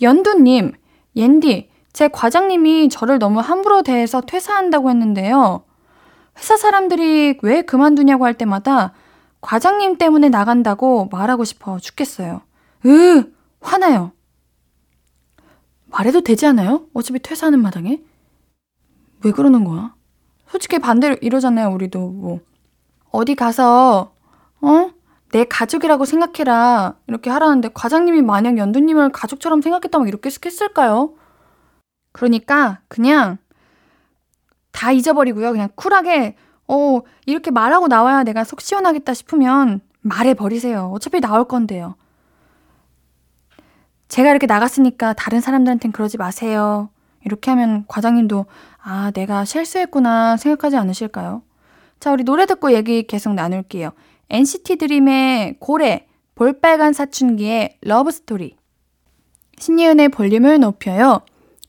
연두님, 0.00 0.72
옌디, 1.16 1.70
제 1.96 2.08
과장님이 2.08 2.90
저를 2.90 3.18
너무 3.18 3.40
함부로 3.40 3.80
대해서 3.80 4.20
퇴사한다고 4.20 4.90
했는데요. 4.90 5.64
회사 6.36 6.54
사람들이 6.58 7.38
왜 7.40 7.62
그만두냐고 7.62 8.26
할 8.26 8.34
때마다 8.34 8.92
과장님 9.40 9.96
때문에 9.96 10.28
나간다고 10.28 11.08
말하고 11.10 11.44
싶어 11.44 11.78
죽겠어요. 11.78 12.42
으, 12.84 13.32
화나요. 13.62 14.12
말해도 15.86 16.20
되지 16.20 16.44
않아요? 16.44 16.84
어차피 16.92 17.18
퇴사하는 17.18 17.62
마당에? 17.62 18.02
왜 19.24 19.32
그러는 19.32 19.64
거야? 19.64 19.94
솔직히 20.48 20.78
반대로 20.78 21.16
이러잖아요, 21.22 21.70
우리도 21.70 22.10
뭐. 22.10 22.40
어디 23.10 23.34
가서, 23.34 24.12
어? 24.60 24.90
내 25.30 25.44
가족이라고 25.44 26.04
생각해라. 26.04 26.96
이렇게 27.06 27.30
하라는데 27.30 27.70
과장님이 27.72 28.20
만약 28.20 28.58
연두님을 28.58 29.12
가족처럼 29.12 29.62
생각했다면 29.62 30.08
이렇게 30.08 30.28
했을까요? 30.44 31.14
그러니까 32.16 32.80
그냥 32.88 33.36
다 34.72 34.90
잊어버리고요. 34.90 35.52
그냥 35.52 35.68
쿨하게, 35.74 36.34
어, 36.66 37.00
이렇게 37.26 37.50
말하고 37.50 37.88
나와야 37.88 38.24
내가 38.24 38.42
속 38.42 38.62
시원하겠다 38.62 39.12
싶으면 39.12 39.82
말해버리세요. 40.00 40.92
어차피 40.94 41.20
나올 41.20 41.46
건데요. 41.46 41.94
제가 44.08 44.30
이렇게 44.30 44.46
나갔으니까 44.46 45.12
다른 45.12 45.42
사람들한텐 45.42 45.92
그러지 45.92 46.16
마세요. 46.16 46.88
이렇게 47.22 47.50
하면 47.50 47.84
과장님도 47.86 48.46
아, 48.82 49.10
내가 49.10 49.44
실수했구나 49.44 50.38
생각하지 50.38 50.78
않으실까요? 50.78 51.42
자, 52.00 52.12
우리 52.12 52.24
노래 52.24 52.46
듣고 52.46 52.72
얘기 52.72 53.02
계속 53.02 53.34
나눌게요. 53.34 53.90
NCT 54.30 54.76
드림의 54.76 55.56
고래, 55.58 56.06
볼빨간 56.34 56.94
사춘기의 56.94 57.76
Love 57.82 58.10
Story. 58.10 58.56
신예은의 59.58 60.08
볼륨을 60.08 60.60
높여요. 60.60 61.20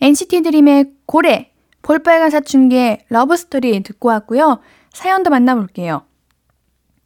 NCT 0.01 0.41
드림의 0.41 0.91
고래, 1.05 1.51
볼빨간 1.81 2.29
사춘기의 2.29 3.05
Love 3.09 3.41
Story 3.41 3.81
듣고 3.83 4.09
왔고요. 4.09 4.59
사연도 4.91 5.29
만나볼게요. 5.29 6.03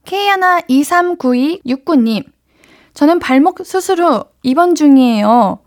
K1239269님. 0.06 2.26
저는 2.94 3.20
발목 3.20 3.66
수술 3.66 4.02
후 4.02 4.26
입원 4.44 4.76
중이에요. 4.76 5.60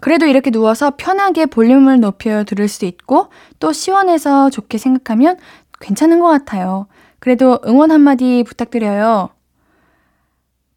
그래도 0.00 0.26
이렇게 0.26 0.50
누워서 0.50 0.92
편하게 0.96 1.46
볼륨을 1.46 2.00
높여 2.00 2.44
들을 2.44 2.68
수 2.68 2.84
있고 2.84 3.28
또 3.58 3.72
시원해서 3.72 4.50
좋게 4.50 4.76
생각하면 4.78 5.38
괜찮은 5.80 6.20
것 6.20 6.28
같아요. 6.28 6.86
그래도 7.18 7.58
응원 7.66 7.90
한마디 7.90 8.44
부탁드려요. 8.46 9.30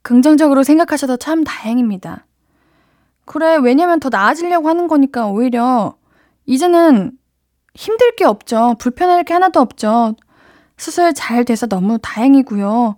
긍정적으로 0.01 0.63
생각하셔서 0.63 1.17
참 1.17 1.43
다행입니다. 1.43 2.25
그래, 3.29 3.57
왜냐면 3.57 3.99
더 3.99 4.09
나아지려고 4.09 4.69
하는 4.69 4.87
거니까 4.87 5.27
오히려 5.27 5.93
이제는 6.47 7.11
힘들 7.75 8.15
게 8.15 8.25
없죠. 8.25 8.73
불편할 8.79 9.23
게 9.23 9.33
하나도 9.35 9.59
없죠. 9.59 10.15
수술 10.77 11.13
잘 11.13 11.45
돼서 11.45 11.67
너무 11.67 11.99
다행이고요. 12.01 12.95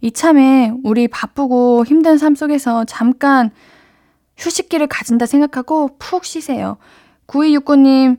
이참에 0.00 0.72
우리 0.84 1.06
바쁘고 1.06 1.84
힘든 1.84 2.16
삶 2.16 2.34
속에서 2.34 2.86
잠깐 2.86 3.50
휴식기를 4.38 4.86
가진다 4.86 5.26
생각하고 5.26 5.90
푹 5.98 6.24
쉬세요. 6.24 6.78
9269님, 7.26 8.16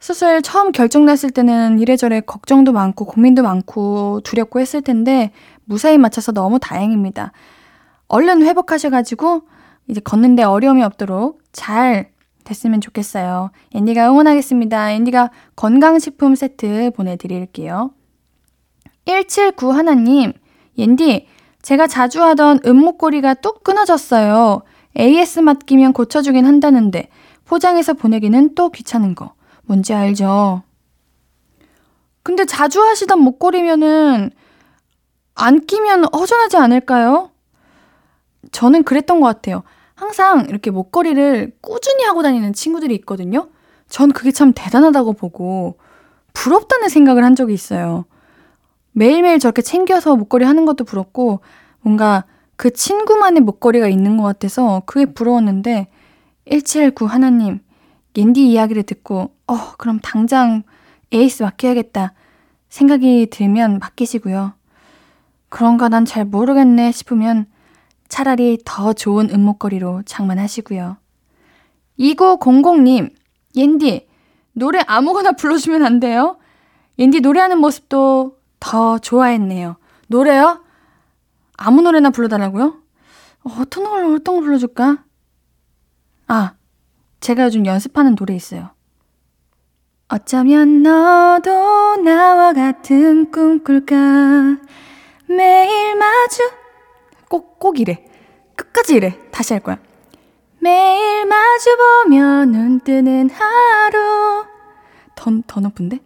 수술 0.00 0.42
처음 0.42 0.72
결정났을 0.72 1.30
때는 1.30 1.78
이래저래 1.78 2.20
걱정도 2.20 2.72
많고 2.72 3.04
고민도 3.04 3.44
많고 3.44 4.22
두렵고 4.24 4.58
했을 4.58 4.82
텐데 4.82 5.30
무사히 5.64 5.96
맞춰서 5.96 6.32
너무 6.32 6.58
다행입니다. 6.58 7.30
얼른 8.08 8.42
회복하셔가지고 8.42 9.42
이제 9.92 10.00
걷는데 10.00 10.42
어려움이 10.42 10.82
없도록 10.82 11.40
잘 11.52 12.10
됐으면 12.44 12.80
좋겠어요. 12.80 13.50
앤디가 13.74 14.10
응원하겠습니다. 14.10 14.92
앤디가 14.92 15.30
건강식품 15.54 16.34
세트 16.34 16.90
보내드릴게요. 16.96 17.92
179 19.04 19.70
하나님, 19.70 20.32
옌디, 20.78 21.28
제가 21.60 21.86
자주 21.86 22.22
하던 22.22 22.60
은목걸이가 22.64 23.34
뚝 23.34 23.62
끊어졌어요. 23.62 24.62
AS 24.98 25.40
맡기면 25.40 25.92
고쳐주긴 25.92 26.46
한다는데 26.46 27.08
포장해서 27.44 27.92
보내기는 27.92 28.54
또 28.54 28.70
귀찮은 28.70 29.14
거. 29.14 29.34
뭔지 29.64 29.92
알죠? 29.92 30.62
근데 32.22 32.46
자주 32.46 32.82
하시던 32.82 33.20
목걸이면은 33.20 34.30
안 35.34 35.66
끼면 35.66 36.06
허전하지 36.14 36.56
않을까요? 36.56 37.30
저는 38.52 38.82
그랬던 38.84 39.20
것 39.20 39.26
같아요. 39.26 39.62
항상 40.02 40.46
이렇게 40.48 40.72
목걸이를 40.72 41.52
꾸준히 41.60 42.02
하고 42.02 42.24
다니는 42.24 42.54
친구들이 42.54 42.92
있거든요. 42.96 43.50
전 43.88 44.10
그게 44.10 44.32
참 44.32 44.52
대단하다고 44.52 45.12
보고 45.12 45.78
부럽다는 46.32 46.88
생각을 46.88 47.22
한 47.22 47.36
적이 47.36 47.54
있어요. 47.54 48.04
매일매일 48.90 49.38
저렇게 49.38 49.62
챙겨서 49.62 50.16
목걸이 50.16 50.44
하는 50.44 50.64
것도 50.66 50.82
부럽고 50.82 51.38
뭔가 51.82 52.24
그 52.56 52.72
친구만의 52.72 53.42
목걸이가 53.42 53.86
있는 53.86 54.16
것 54.16 54.24
같아서 54.24 54.82
그게 54.86 55.06
부러웠는데 55.06 55.86
179 56.50 57.06
하나님 57.06 57.60
옌디 58.16 58.44
이야기를 58.50 58.82
듣고 58.82 59.30
어 59.46 59.56
그럼 59.78 60.00
당장 60.02 60.64
에이스 61.12 61.44
맡겨야겠다 61.44 62.12
생각이 62.70 63.28
들면 63.30 63.78
맡기시고요. 63.78 64.54
그런가 65.48 65.88
난 65.88 66.04
잘 66.04 66.24
모르겠네 66.24 66.90
싶으면 66.90 67.46
차라리 68.12 68.58
더 68.62 68.92
좋은 68.92 69.30
은목걸이로 69.30 70.02
장만하시고요. 70.04 70.98
2900님 71.98 73.10
옌디 73.56 74.06
노래 74.52 74.80
아무거나 74.86 75.32
불러주면 75.40 75.82
안 75.82 75.98
돼요? 75.98 76.36
옌디 76.98 77.22
노래하는 77.22 77.56
모습도 77.56 78.36
더 78.60 78.98
좋아했네요. 78.98 79.76
노래요? 80.08 80.62
아무 81.56 81.80
노래나 81.80 82.10
불러달라고요? 82.10 82.82
어떤 83.44 83.84
걸, 83.84 84.04
어떤 84.04 84.34
걸 84.34 84.44
불러줄까? 84.44 85.04
아, 86.28 86.52
제가 87.20 87.44
요즘 87.44 87.64
연습하는 87.64 88.14
노래 88.14 88.34
있어요. 88.34 88.72
어쩌면 90.08 90.82
너도 90.82 91.96
나와 92.04 92.52
같은 92.52 93.30
꿈 93.30 93.64
꿀까 93.64 93.96
매일 95.28 95.96
마주 95.96 96.61
꼭, 97.32 97.58
꼭 97.58 97.80
이래. 97.80 98.04
끝까지 98.54 98.94
이래. 98.96 99.18
다시 99.30 99.54
할 99.54 99.62
거야. 99.62 99.78
매일 100.58 101.24
마주보며 101.24 102.44
눈 102.44 102.80
뜨는 102.80 103.30
하루 103.30 104.44
더, 105.14 105.30
더 105.46 105.60
높은데? 105.60 105.98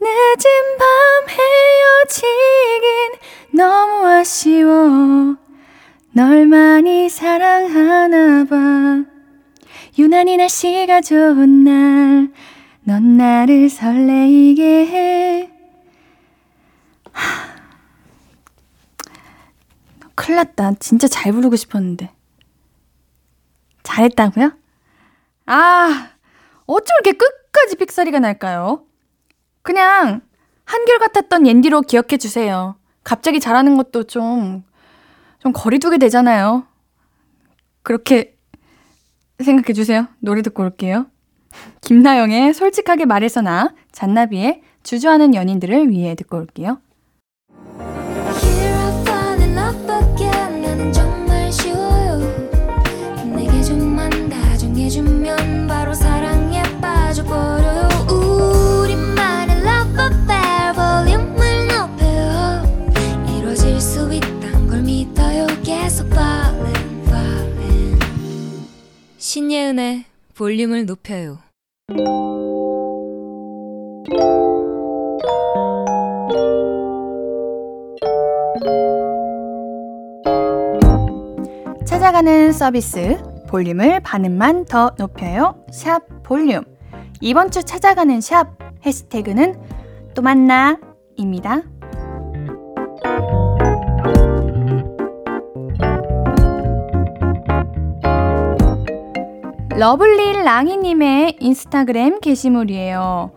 늦은 0.00 0.76
밤 0.78 1.28
헤어지긴 1.28 3.12
너무 3.52 4.06
아쉬워 4.06 5.36
널 6.12 6.46
많이 6.46 7.10
사랑하나 7.10 8.44
봐 8.44 9.04
유난히 9.98 10.38
날씨가 10.38 11.02
좋은 11.02 11.64
날 11.64 12.32
넌 12.86 13.16
나를 13.16 13.70
설레이게 13.70 14.86
해 14.86 15.50
큰일 20.14 20.36
났다 20.36 20.74
진짜 20.80 21.08
잘 21.08 21.32
부르고 21.32 21.56
싶었는데 21.56 22.10
잘했다고요? 23.82 24.52
아 25.46 26.10
어쩜 26.66 26.96
이렇게 27.02 27.12
끝까지 27.12 27.76
픽사리가 27.76 28.20
날까요? 28.20 28.84
그냥 29.62 30.22
한결같았던 30.64 31.46
옌디로 31.46 31.82
기억해 31.82 32.16
주세요. 32.18 32.76
갑자기 33.02 33.38
잘하는 33.38 33.76
것도 33.76 34.04
좀, 34.04 34.64
좀 35.38 35.52
거리두게 35.52 35.98
되잖아요. 35.98 36.66
그렇게 37.82 38.36
생각해 39.42 39.74
주세요. 39.74 40.08
노래 40.20 40.42
듣고 40.42 40.62
올게요. 40.62 41.06
김나영의 41.82 42.54
솔직하게 42.54 43.04
말해서 43.04 43.42
나, 43.42 43.74
잔나비의 43.92 44.62
주저하는 44.82 45.34
연인들을 45.34 45.90
위해 45.90 46.14
듣고 46.14 46.38
올게요. 46.38 46.80
신예은의 69.34 70.04
볼륨을 70.36 70.86
높여요 70.86 71.40
찾아가는 81.84 82.52
서비스 82.52 83.20
볼륨을 83.48 83.98
반음만 83.98 84.66
더 84.66 84.94
높여요. 84.96 85.66
샵 85.72 86.22
볼륨. 86.22 86.62
이번 87.20 87.50
주 87.50 87.64
찾아가는 87.64 88.20
샵 88.20 88.56
해시태그는 88.86 89.60
또 90.14 90.22
만나 90.22 90.78
입니다. 91.16 91.62
lovely 99.76 100.44
랑이님의 100.44 101.38
인스타그램 101.40 102.20
게시물이에요. 102.20 103.32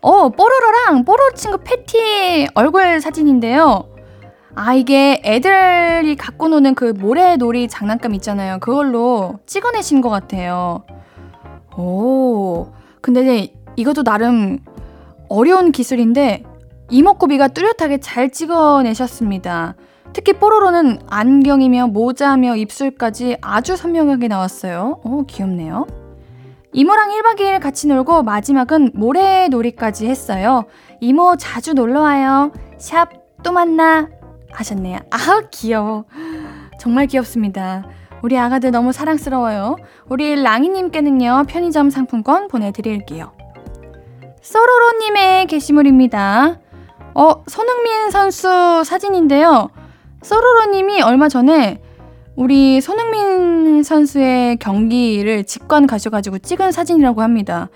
어, 0.00 0.28
뽀로로랑 0.30 1.04
뽀로로 1.04 1.34
친구 1.34 1.58
패티의 1.58 2.48
얼굴 2.54 3.00
사진인데요. 3.02 3.90
아, 4.54 4.72
이게 4.72 5.20
애들이 5.22 6.16
갖고 6.16 6.48
노는 6.48 6.74
그 6.74 6.94
모래놀이 6.96 7.68
장난감 7.68 8.14
있잖아요. 8.14 8.58
그걸로 8.58 9.38
찍어내신 9.44 10.00
것 10.00 10.08
같아요. 10.08 10.84
오, 11.76 12.68
근데 13.02 13.52
이것도 13.76 14.02
나름 14.02 14.60
어려운 15.28 15.72
기술인데 15.72 16.42
이목구비가 16.90 17.48
뚜렷하게 17.48 17.98
잘 17.98 18.30
찍어내셨습니다. 18.30 19.74
특히 20.12 20.34
뽀로로는 20.34 21.00
안경이며 21.08 21.88
모자며 21.88 22.56
입술까지 22.56 23.38
아주 23.40 23.76
선명하게 23.76 24.28
나왔어요. 24.28 25.00
오, 25.04 25.24
귀엽네요. 25.24 25.86
이모랑 26.72 27.10
1박 27.10 27.38
2일 27.38 27.60
같이 27.60 27.86
놀고 27.86 28.22
마지막은 28.22 28.92
모래놀이까지 28.94 30.06
했어요. 30.08 30.64
이모 31.00 31.36
자주 31.36 31.74
놀러와요. 31.74 32.52
샵 32.78 33.10
또 33.42 33.52
만나. 33.52 34.08
하셨네요. 34.52 34.98
아, 35.10 35.42
귀여워. 35.50 36.04
정말 36.78 37.06
귀엽습니다. 37.06 37.84
우리 38.22 38.38
아가들 38.38 38.70
너무 38.70 38.92
사랑스러워요. 38.92 39.76
우리 40.08 40.40
랑이님께는요, 40.40 41.44
편의점 41.48 41.90
상품권 41.90 42.48
보내드릴게요. 42.48 43.32
쏘로로님의 44.40 45.46
게시물입니다. 45.46 46.58
어, 47.14 47.44
손흥민 47.46 48.10
선수 48.10 48.82
사진인데요. 48.84 49.70
쏘로로님이 50.22 51.02
얼마 51.02 51.28
전에 51.28 51.80
우리 52.34 52.80
손흥민 52.80 53.82
선수의 53.82 54.56
경기를 54.56 55.44
직관 55.44 55.86
가셔가지고 55.86 56.38
찍은 56.38 56.72
사진이라고 56.72 57.20
합니다. 57.20 57.68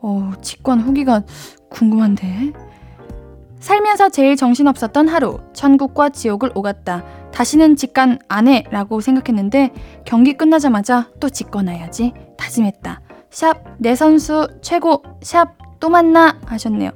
어, 0.00 0.32
직관 0.40 0.80
후기가 0.80 1.22
궁금한데. 1.70 2.52
살면서 3.58 4.08
제일 4.10 4.36
정신없었던 4.36 5.08
하루, 5.08 5.40
천국과 5.52 6.10
지옥을 6.10 6.52
오갔다. 6.54 7.04
다시는 7.32 7.74
직관 7.74 8.20
안 8.28 8.46
해. 8.46 8.64
라고 8.70 9.00
생각했는데 9.00 9.72
경기 10.04 10.34
끝나자마자 10.34 11.08
또 11.18 11.28
직관해야지. 11.28 12.12
다짐했다. 12.36 13.00
샵, 13.30 13.64
내 13.78 13.96
선수 13.96 14.46
최고. 14.62 15.02
샵, 15.22 15.56
또 15.80 15.88
만나. 15.88 16.38
하셨네요. 16.46 16.92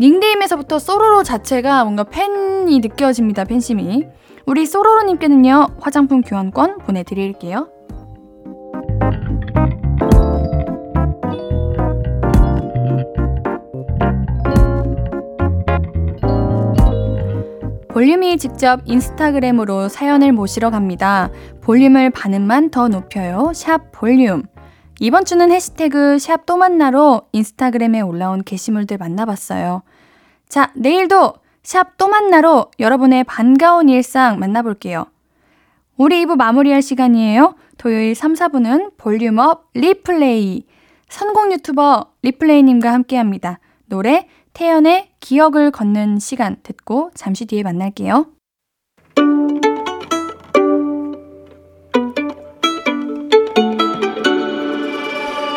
닉네임에서부터 0.00 0.78
소로로 0.78 1.22
자체가 1.22 1.84
뭔가 1.84 2.04
팬이 2.04 2.80
느껴집니다. 2.80 3.44
팬심이. 3.44 4.06
우리 4.46 4.64
소로로님께는요, 4.64 5.66
화장품 5.80 6.20
교환권 6.20 6.78
보내드릴게요. 6.78 7.68
볼륨이 17.88 18.36
직접 18.36 18.82
인스타그램으로 18.84 19.88
사연을 19.88 20.30
모시러 20.30 20.70
갑니다. 20.70 21.30
볼륨을 21.62 22.10
반음만 22.10 22.70
더 22.70 22.86
높여요. 22.86 23.50
샵 23.52 23.90
볼륨. 23.90 24.44
이번 25.00 25.24
주는 25.24 25.50
해시태그 25.50 26.20
샵 26.20 26.46
또 26.46 26.56
만나로 26.56 27.22
인스타그램에 27.32 28.00
올라온 28.00 28.44
게시물들 28.44 28.98
만나봤어요. 28.98 29.82
자, 30.48 30.70
내일도 30.76 31.34
샵 31.66 31.96
또 31.98 32.06
만나로 32.06 32.70
여러분의 32.78 33.24
반가운 33.24 33.88
일상 33.88 34.38
만나볼게요. 34.38 35.06
우리 35.96 36.24
2부 36.24 36.36
마무리할 36.36 36.80
시간이에요. 36.80 37.56
토요일 37.76 38.14
3, 38.14 38.34
4부는 38.34 38.92
볼륨업 38.96 39.70
리플레이. 39.74 40.64
선곡 41.08 41.50
유튜버 41.50 42.12
리플레이님과 42.22 42.92
함께 42.92 43.16
합니다. 43.16 43.58
노래 43.86 44.28
태연의 44.52 45.10
기억을 45.18 45.72
걷는 45.72 46.20
시간 46.20 46.56
듣고 46.62 47.10
잠시 47.16 47.46
뒤에 47.46 47.64
만날게요. 47.64 48.26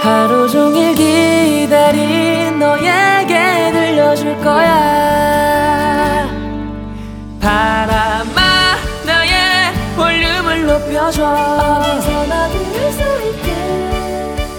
하루 0.01 0.49
종일 0.49 0.95
기다린 0.95 2.57
너에게 2.57 3.71
들려줄 3.71 4.37
거야 4.41 5.28
높여줘 10.99 11.23
어디서나 11.23 12.49
들을 12.49 12.91
수 12.91 12.99
있게 13.29 13.47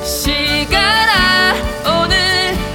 시간아 0.02 1.52
오늘 1.84 2.16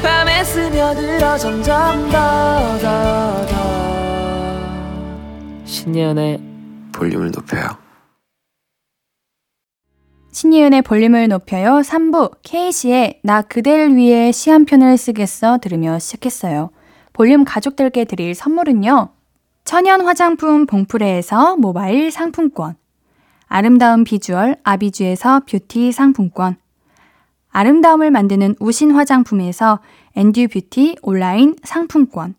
밤에 0.04 0.43
스며들어 0.43 1.38
점점 1.38 2.10
더 2.12 2.78
더 2.80 3.45
더 3.47 3.56
신예은의 5.65 6.39
볼륨을 6.93 7.32
높여요 7.32 7.69
신예은의 10.32 10.82
볼륨을 10.82 11.28
높여요. 11.30 11.80
3부 11.80 12.39
케이시의 12.43 13.21
나 13.23 13.41
그댈 13.41 13.95
위해 13.95 14.32
시 14.34 14.49
한 14.51 14.65
편을 14.65 14.97
쓰겠어 14.97 15.60
들으며 15.60 15.97
시작했어요. 15.97 16.71
볼륨 17.13 17.45
가족들께 17.45 18.04
드릴 18.04 18.36
선물은요. 18.36 19.10
천연 19.63 20.01
화장품 20.01 20.65
봉프레에서 20.65 21.56
모바일 21.56 22.12
상품권 22.12 22.75
아름다운 23.58 24.04
비주얼 24.04 24.58
아비주에서 24.65 25.44
뷰티 25.50 25.94
상품권 25.94 26.58
아름다움을 27.52 28.12
만드는 28.12 28.56
우신 28.60 28.91
화장품에서 28.91 29.80
엔듀 30.18 30.50
뷰티 30.50 30.98
온라인 31.02 31.56
상품권 31.63 32.36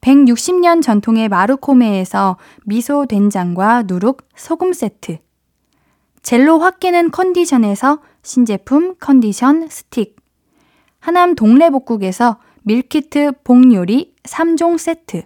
160년 0.00 0.82
전통의 0.82 1.28
마루코메에서 1.28 2.36
미소 2.64 3.06
된장과 3.06 3.84
누룩 3.86 4.26
소금 4.34 4.72
세트 4.72 5.18
젤리로 6.22 6.58
확 6.58 6.80
깨는 6.80 7.12
컨디션에서 7.12 8.00
신제품 8.24 8.96
컨디션 8.98 9.68
스틱. 9.68 10.16
하남 10.98 11.36
동래복국에서 11.36 12.40
밀키트 12.64 13.34
복요리 13.44 14.16
3종 14.24 14.78
세트. 14.78 15.22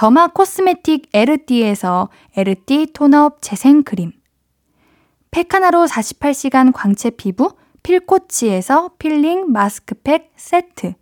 더마 0.00 0.28
코스메틱 0.28 1.10
에르띠에서 1.12 2.08
에르띠 2.34 2.94
tone-up 2.94 3.42
재생 3.42 3.82
크림. 3.82 4.12
팩 5.30 5.52
하나로 5.52 5.84
48시간 5.84 6.72
광채 6.72 7.10
피부 7.10 7.52
필코치에서 7.82 8.92
필링 8.98 9.52
마스크팩 9.52 10.32
세트. 10.36 10.94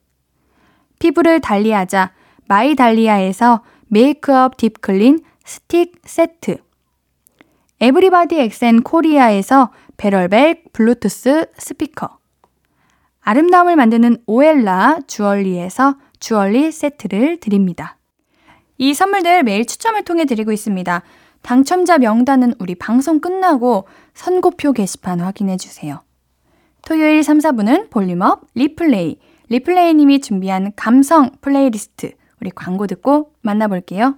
피부를 0.99 1.39
달리하자 1.39 2.13
마이달리아에서 2.49 3.63
메이크업 3.87 4.57
deep 4.57 4.85
clean 4.85 5.21
스틱 5.45 6.03
세트. 6.05 6.57
에브리바디 7.81 8.41
엑센 8.41 8.83
코리아에서 8.83 9.71
베럴백 9.97 10.73
블루투스 10.73 11.53
스피커 11.57 12.19
아름다움을 13.21 13.77
만드는 13.77 14.25
오엘라 14.27 14.99
주얼리에서 15.07 15.95
주얼리 16.19 16.73
세트를 16.73 17.39
드립니다. 17.39 17.98
이 18.79 18.95
선물들 18.95 19.43
매일 19.43 19.67
추첨을 19.67 20.05
통해 20.05 20.25
드리고 20.25 20.53
있습니다. 20.53 21.03
당첨자 21.43 21.99
명단은 21.99 22.55
우리 22.59 22.75
방송 22.75 23.21
끝나고 23.21 23.87
선곡표 24.15 24.73
게시판 24.73 25.21
확인해 25.21 25.57
주세요. 25.57 26.03
토요일 26.83 27.23
3, 27.23 27.39
4분은 27.39 27.91
볼륨업 27.91 28.43
리플레이 28.55 29.19
리플레이님이 29.51 30.21
준비한 30.21 30.73
감성 30.77 31.31
플레이리스트 31.41 32.13
우리 32.41 32.51
광고 32.51 32.87
듣고 32.87 33.33
만나볼게요. 33.43 34.17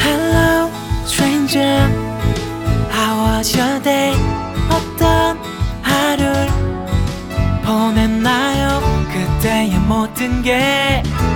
Hello, 0.00 0.70
stranger. 1.04 1.88
How 2.90 3.38
was 3.38 3.56
your 3.56 3.82
day? 3.82 4.14
어떤 4.70 5.36
하루를 5.82 6.48
보냈나요? 7.64 8.80
그때의 9.12 9.78
모든 9.86 10.42
게 10.42 11.02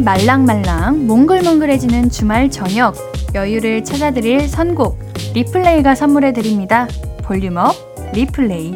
말랑말랑 0.00 1.06
몽글몽글해지는 1.06 2.10
주말 2.10 2.50
저녁 2.50 2.94
여유를 3.34 3.84
찾아드릴 3.84 4.48
선곡 4.48 4.98
리플레이가 5.34 5.94
선물해 5.94 6.32
드립니다. 6.32 6.88
볼륨업 7.22 7.74
리플레이. 8.14 8.74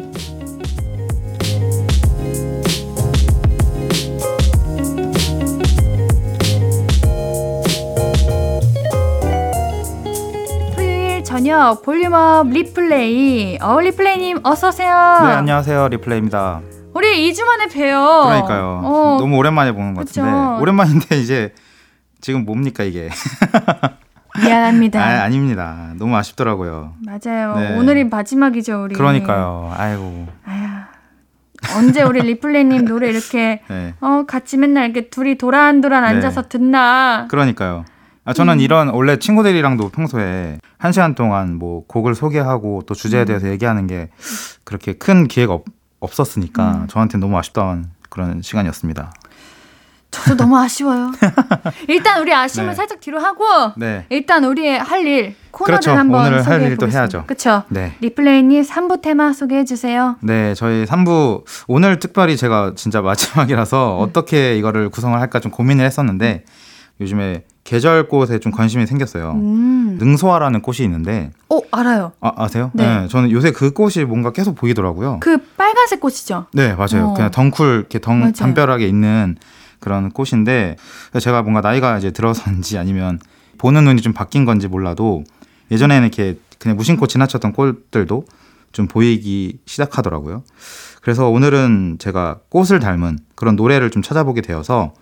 토요일 10.75 11.23
저녁 11.23 11.81
볼륨업 11.83 12.49
리플레이. 12.49 13.57
어 13.61 13.79
리플레이님 13.79 14.39
어서 14.43 14.69
오세요. 14.69 14.89
네, 15.23 15.31
안녕하세요. 15.33 15.87
리플레이입니다. 15.89 16.61
우리 16.93 17.31
2주 17.31 17.43
만에 17.45 17.67
봬요. 17.67 18.23
그러니까요. 18.25 18.81
어, 18.83 19.17
너무 19.19 19.37
오랜만에 19.37 19.71
보는 19.71 19.93
것 19.93 20.05
그쵸. 20.05 20.21
같은데. 20.21 20.61
오랜만인데 20.61 21.19
이제 21.19 21.53
지금 22.21 22.45
뭡니까 22.45 22.83
이게? 22.83 23.09
미안합니다. 24.43 24.99
아, 24.99 25.23
아닙니다. 25.23 25.93
너무 25.97 26.15
아쉽더라고요. 26.15 26.93
맞아요. 27.05 27.55
네. 27.55 27.75
오늘이 27.77 28.03
마지막이죠, 28.05 28.83
우리. 28.83 28.95
그러니까요. 28.95 29.73
아이고. 29.77 30.27
언제 31.77 32.01
우리 32.01 32.21
리플레이님 32.21 32.85
노래 32.85 33.09
이렇게 33.09 33.61
네. 33.69 33.93
어 34.01 34.25
같이 34.27 34.57
맨날 34.57 34.85
이렇게 34.85 35.09
둘이 35.09 35.37
도란도란 35.37 36.03
네. 36.03 36.09
앉아서 36.09 36.43
듣나? 36.43 37.27
그러니까요. 37.29 37.85
아, 38.25 38.33
저는 38.33 38.55
음. 38.55 38.59
이런 38.59 38.89
원래 38.89 39.17
친구들이랑도 39.17 39.89
평소에 39.89 40.59
한 40.77 40.91
시간 40.91 41.13
동안 41.15 41.55
뭐 41.55 41.85
곡을 41.87 42.15
소개하고 42.15 42.83
또 42.85 42.93
주제에 42.93 43.21
음. 43.21 43.25
대해서 43.25 43.49
얘기하는 43.49 43.87
게 43.87 44.09
그렇게 44.63 44.93
큰 44.93 45.27
기회가 45.27 45.53
없, 45.53 45.65
없었으니까 46.03 46.71
음. 46.83 46.87
저한테는 46.87 47.21
너무 47.25 47.37
아쉽던 47.37 47.91
그런 48.09 48.41
시간이었습니다. 48.41 49.11
저도 50.11 50.35
너무 50.37 50.55
아쉬워요. 50.59 51.11
일단 51.89 52.21
우리 52.21 52.31
아쉬움을 52.31 52.71
네. 52.71 52.75
살짝 52.75 52.99
뒤로 53.01 53.19
하고 53.19 53.43
네. 53.77 54.05
일단 54.09 54.43
우리의 54.43 54.77
할 54.79 55.07
일 55.07 55.35
코너를 55.49 55.79
그렇죠. 55.79 55.97
한번 55.97 56.27
오늘 56.27 56.37
할 56.37 56.53
소개해 56.53 56.69
일도. 56.71 56.87
해야죠. 56.89 57.23
그렇죠. 57.25 57.63
네. 57.69 57.95
리플레이님 57.99 58.61
3부 58.63 59.01
테마 59.01 59.33
소개해 59.33 59.65
주세요. 59.65 60.15
네, 60.21 60.53
저희 60.55 60.85
3부 60.85 61.43
오늘 61.67 61.99
특별히 61.99 62.37
제가 62.37 62.73
진짜 62.75 63.01
마지막이라서 63.01 63.97
음. 63.97 64.01
어떻게 64.03 64.55
이거를 64.57 64.89
구성을 64.89 65.19
할까 65.19 65.39
좀 65.39 65.51
고민을 65.51 65.83
했었는데 65.85 66.43
요즘에 67.01 67.43
계절꽃에 67.63 68.39
좀 68.39 68.51
관심이 68.51 68.85
생겼어요. 68.85 69.31
음. 69.31 69.97
능소화라는 69.99 70.61
꽃이 70.61 70.79
있는데 70.81 71.31
어, 71.49 71.59
알아요. 71.71 72.11
아, 72.19 72.31
아세요? 72.35 72.69
네. 72.73 73.07
저는 73.07 73.31
요새 73.31 73.51
그 73.51 73.71
꽃이 73.71 74.05
뭔가 74.05 74.31
계속 74.31 74.53
보이더라고요. 74.55 75.19
그 75.21 75.37
빨간색 75.73 75.99
꽃이죠. 75.99 76.45
네, 76.53 76.75
맞아요. 76.75 77.09
어. 77.09 77.13
그냥 77.13 77.31
덩쿨 77.31 77.79
이렇게 77.79 77.99
덩 77.99 78.19
맞아요. 78.19 78.31
담벼락에 78.33 78.87
있는 78.87 79.35
그런 79.79 80.11
꽃인데 80.11 80.77
제가 81.19 81.41
뭔가 81.41 81.61
나이가 81.61 81.97
이제 81.97 82.11
들어서인지 82.11 82.77
아니면 82.77 83.19
보는 83.57 83.83
눈이 83.83 84.01
좀 84.01 84.13
바뀐 84.13 84.45
건지 84.45 84.67
몰라도 84.67 85.23
예전에는 85.71 86.03
이렇게 86.07 86.39
그냥 86.59 86.77
무심코 86.77 87.07
지나쳤던 87.07 87.53
꽃들도 87.53 88.25
좀 88.71 88.87
보이기 88.87 89.59
시작하더라고요. 89.65 90.43
그래서 91.01 91.29
오늘은 91.29 91.97
제가 91.99 92.39
꽃을 92.49 92.79
닮은 92.79 93.19
그런 93.35 93.55
노래를 93.55 93.89
좀 93.89 94.01
찾아보게 94.01 94.41
되어서 94.41 94.93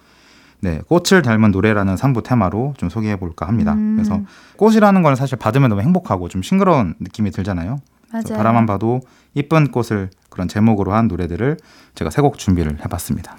네, 0.61 0.79
꽃을 0.87 1.21
닮은 1.21 1.51
노래라는 1.51 1.95
3부 1.95 2.23
테마로 2.23 2.75
좀 2.77 2.89
소개해 2.89 3.17
볼까 3.17 3.47
합니다. 3.47 3.73
음. 3.73 3.95
그래서 3.95 4.21
꽃이라는 4.57 5.01
건 5.01 5.15
사실 5.15 5.37
받으면 5.37 5.69
너무 5.69 5.81
행복하고 5.81 6.29
좀 6.29 6.41
싱그러운 6.41 6.95
느낌이 6.99 7.31
들잖아요. 7.31 7.79
맞아요. 8.11 8.37
바라만 8.37 8.65
봐도 8.65 9.01
이쁜 9.33 9.71
꽃을 9.71 10.09
그런 10.29 10.47
제목으로 10.47 10.93
한 10.93 11.07
노래들을 11.07 11.57
제가 11.95 12.09
세 12.09 12.21
곡 12.21 12.37
준비를 12.37 12.79
해봤습니다. 12.85 13.35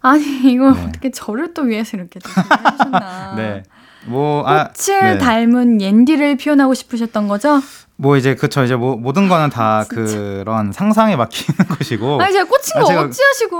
아니 0.00 0.52
이거 0.52 0.72
네. 0.72 0.84
어떻게 0.84 1.10
저를 1.10 1.54
또 1.54 1.62
위해서 1.62 1.96
이렇게 1.96 2.18
또 2.20 2.28
준비하셨나? 2.30 3.34
네. 3.36 3.62
뭐, 4.06 4.44
아, 4.46 4.68
꽃을 4.68 5.00
네. 5.14 5.18
닮은 5.18 5.80
옌디를 5.80 6.36
표현하고 6.36 6.74
싶으셨던 6.74 7.28
거죠? 7.28 7.60
뭐 7.96 8.16
이제 8.16 8.34
그쵸 8.34 8.64
이제 8.64 8.74
뭐 8.74 8.96
모든 8.96 9.28
거는 9.28 9.50
다 9.50 9.84
진짜. 9.88 10.16
그런 10.18 10.72
상상에 10.72 11.14
맡기는 11.14 11.56
것이고. 11.78 12.20
아니 12.20 12.32
제가 12.32 12.44
꽂힌 12.44 12.72
아, 12.76 12.80
거 12.80 12.88
제가- 12.88 13.04
어찌하시고? 13.08 13.56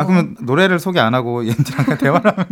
아 0.00 0.04
그러면 0.06 0.34
노래를 0.40 0.78
소개 0.78 0.98
안 0.98 1.14
하고 1.14 1.44
옌디랑 1.44 1.98
대화를 1.98 2.30
하면 2.32 2.46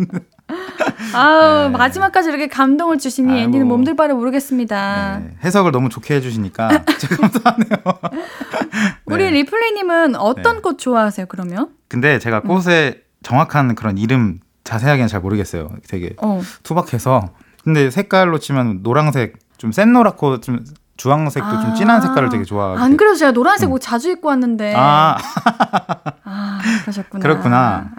아우 1.14 1.70
네. 1.70 1.78
마지막까지 1.78 2.28
이렇게 2.28 2.46
감동을 2.48 2.98
주시니 2.98 3.30
아이고. 3.32 3.42
옌디는 3.44 3.66
몸둘 3.66 3.96
바를 3.96 4.14
모르겠습니다. 4.16 5.20
네, 5.24 5.30
해석을 5.44 5.72
너무 5.72 5.88
좋게 5.88 6.16
해주시니까 6.16 6.68
감사하네요. 6.68 7.78
우리 9.06 9.24
네. 9.24 9.30
리플레이님은 9.30 10.14
어떤 10.16 10.56
네. 10.56 10.60
꽃 10.62 10.78
좋아하세요? 10.78 11.24
그러면? 11.30 11.70
근데 11.88 12.18
제가 12.18 12.40
꽃의 12.42 13.00
정확한 13.22 13.74
그런 13.76 13.96
이름 13.96 14.40
자세하게는 14.68 15.08
잘 15.08 15.20
모르겠어요. 15.20 15.70
되게 15.88 16.14
어. 16.22 16.40
투박해서 16.62 17.30
근데 17.64 17.90
색깔로 17.90 18.38
치면 18.38 18.82
노란색 18.82 19.38
좀 19.56 19.72
센 19.72 19.92
노랗고 19.92 20.40
좀 20.40 20.64
주황색도 20.98 21.48
아. 21.48 21.60
좀 21.60 21.74
진한 21.74 22.00
색깔을 22.02 22.28
되게 22.28 22.44
좋아하고 22.44 22.78
안 22.78 22.96
그래도 22.96 23.14
제가 23.16 23.32
노란색 23.32 23.70
옷 23.72 23.78
자주 23.80 24.10
입고 24.10 24.28
왔는데. 24.28 24.74
아, 24.76 25.16
아, 26.24 26.58
그러셨구나. 26.82 27.22
그렇구나. 27.22 27.90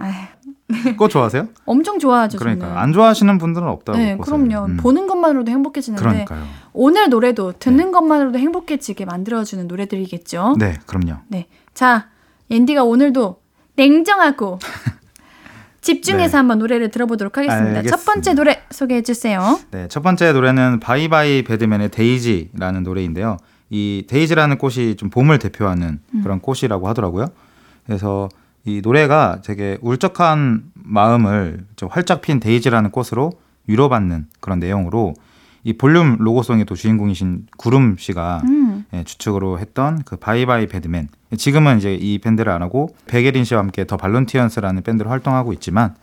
꽃 0.96 1.08
좋아하세요? 1.08 1.48
엄청 1.66 1.98
좋아하죠. 1.98 2.38
그러니까 2.38 2.66
저는. 2.66 2.78
안 2.80 2.92
좋아하시는 2.92 3.38
분들은 3.38 3.66
없다고. 3.66 3.98
네, 3.98 4.16
꽃을. 4.16 4.24
그럼요. 4.46 4.66
음. 4.66 4.76
보는 4.76 5.06
것만으로도 5.08 5.50
행복해지는데 5.50 6.00
그러니까요. 6.00 6.44
오늘 6.72 7.08
노래도 7.08 7.52
듣는 7.58 7.90
것만으로도 7.90 8.38
행복해지게 8.38 9.04
만들어주는 9.04 9.66
노래들이겠죠. 9.66 10.54
네, 10.58 10.78
그럼요. 10.86 11.20
네. 11.28 11.48
자, 11.74 12.06
앤디가 12.50 12.84
오늘도 12.84 13.40
냉정하고 13.76 14.58
집중해서 15.80 16.32
네. 16.32 16.36
한번 16.36 16.58
노래를 16.58 16.90
들어보도록 16.90 17.38
하겠습니다. 17.38 17.78
알겠습니다. 17.78 17.96
첫 17.96 18.04
번째 18.04 18.34
노래 18.34 18.62
소개해 18.70 19.02
주세요. 19.02 19.58
네, 19.70 19.88
첫 19.88 20.02
번째 20.02 20.32
노래는 20.32 20.80
Bye 20.80 21.42
Bye 21.42 21.55
Badman의 21.55 21.90
데이지라는 21.90 22.82
노래인데요. 22.82 23.38
이 23.70 24.04
데이지라는 24.08 24.58
꽃이 24.58 24.96
좀 24.96 25.10
봄을 25.10 25.38
대표하는 25.38 26.00
음. 26.14 26.22
그런 26.22 26.40
꽃이라고 26.40 26.88
하더라고요. 26.88 27.26
그래서 27.86 28.28
이 28.64 28.80
노래가 28.82 29.40
되게 29.42 29.78
울적한 29.80 30.64
마음을 30.74 31.64
좀 31.76 31.88
활짝 31.90 32.20
핀 32.20 32.40
데이지라는 32.40 32.90
꽃으로 32.90 33.32
위로받는 33.66 34.26
그런 34.40 34.58
내용으로 34.58 35.14
이 35.64 35.72
볼륨 35.74 36.16
로고송의 36.18 36.64
또 36.64 36.74
주인공이신 36.74 37.46
구름 37.56 37.96
씨가 37.98 38.42
음. 38.44 38.79
예, 38.92 39.04
주축으로 39.04 39.58
했던 39.58 40.02
그 40.04 40.16
Bye 40.16 40.66
Bye 40.66 40.79
Badman. 40.79 41.08
지금은 41.36 41.78
이제 41.78 41.94
이 41.94 42.18
밴드를 42.18 42.52
안 42.52 42.62
하고 42.62 42.94
백예린 43.06 43.44
씨와 43.44 43.60
함께 43.60 43.86
The 43.86 43.96
Volunteers라는 43.96 44.82
밴드로 44.82 45.10
활동하고 45.10 45.52
있지만, 45.52 45.94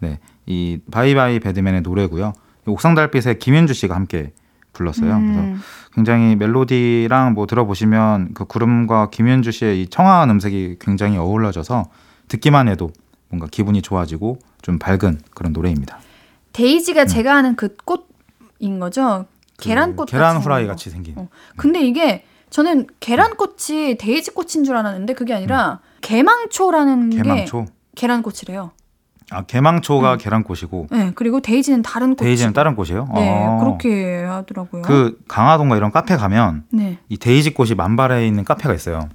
네, 0.00 0.18
이 0.46 0.80
Bye 0.90 1.38
Bye 1.40 1.52
Badman의 1.52 1.82
노래고요. 1.82 2.32
이 2.66 2.70
옥상 2.70 2.94
달빛의 2.94 3.38
김현주 3.38 3.74
씨가 3.74 3.94
함께 3.94 4.32
불렀어요. 4.72 5.20
그래서 5.20 5.40
음. 5.40 5.60
굉장히 5.94 6.34
멜로디랑 6.36 7.34
뭐 7.34 7.46
들어보시면 7.46 8.34
그 8.34 8.44
구름과 8.46 9.10
김현주 9.10 9.52
씨의 9.52 9.82
이 9.82 9.88
청아한 9.88 10.30
음색이 10.30 10.76
굉장히 10.80 11.18
어우러져서 11.18 11.84
듣기만 12.28 12.68
해도 12.68 12.90
뭔가 13.28 13.46
기분이 13.50 13.82
좋아지고 13.82 14.38
좀 14.62 14.78
밝은 14.78 15.20
그런 15.34 15.52
노래입니다. 15.52 15.98
데이지가 16.52 17.06
제가 17.06 17.36
아는 17.36 17.56
그 17.56 17.76
꽃인 17.84 18.78
거죠. 18.78 19.26
그 19.56 19.64
계란꽃 19.64 20.08
계란 20.08 20.38
후라이. 20.38 20.66
같이 20.66 20.90
생긴. 20.90 21.18
어. 21.18 21.28
근데 21.56 21.86
이게 21.86 22.24
저는 22.52 22.86
계란꽃이 23.00 23.96
데이지 23.98 24.32
꽃인 24.32 24.64
줄 24.64 24.76
알았는데 24.76 25.14
그게 25.14 25.32
아니라 25.32 25.80
개망초라는 26.02 27.08
게 27.10 27.16
음. 27.18 27.22
개망초. 27.22 27.66
계란꽃이래요. 27.96 28.72
아 29.30 29.42
개망초가 29.44 30.18
계란꽃이고 30.18 30.88
네, 30.90 31.12
그리고 31.14 31.40
데이지는 31.40 31.80
다른 31.80 32.14
꽃. 32.14 32.24
데이지는 32.24 32.52
다른 32.52 32.76
꽃이에요. 32.76 33.08
네, 33.14 33.30
아. 33.30 33.58
그렇게 33.58 34.22
하더라고요. 34.24 34.82
그 34.82 35.18
강화돈가 35.26 35.78
이런 35.78 35.90
카페 35.90 36.16
가면 36.16 36.64
네. 36.70 36.98
이 37.08 37.16
데이지 37.16 37.54
꽃이 37.54 37.74
만발해 37.74 38.26
있는 38.26 38.44
카페가 38.44 38.74
있어요. 38.74 39.08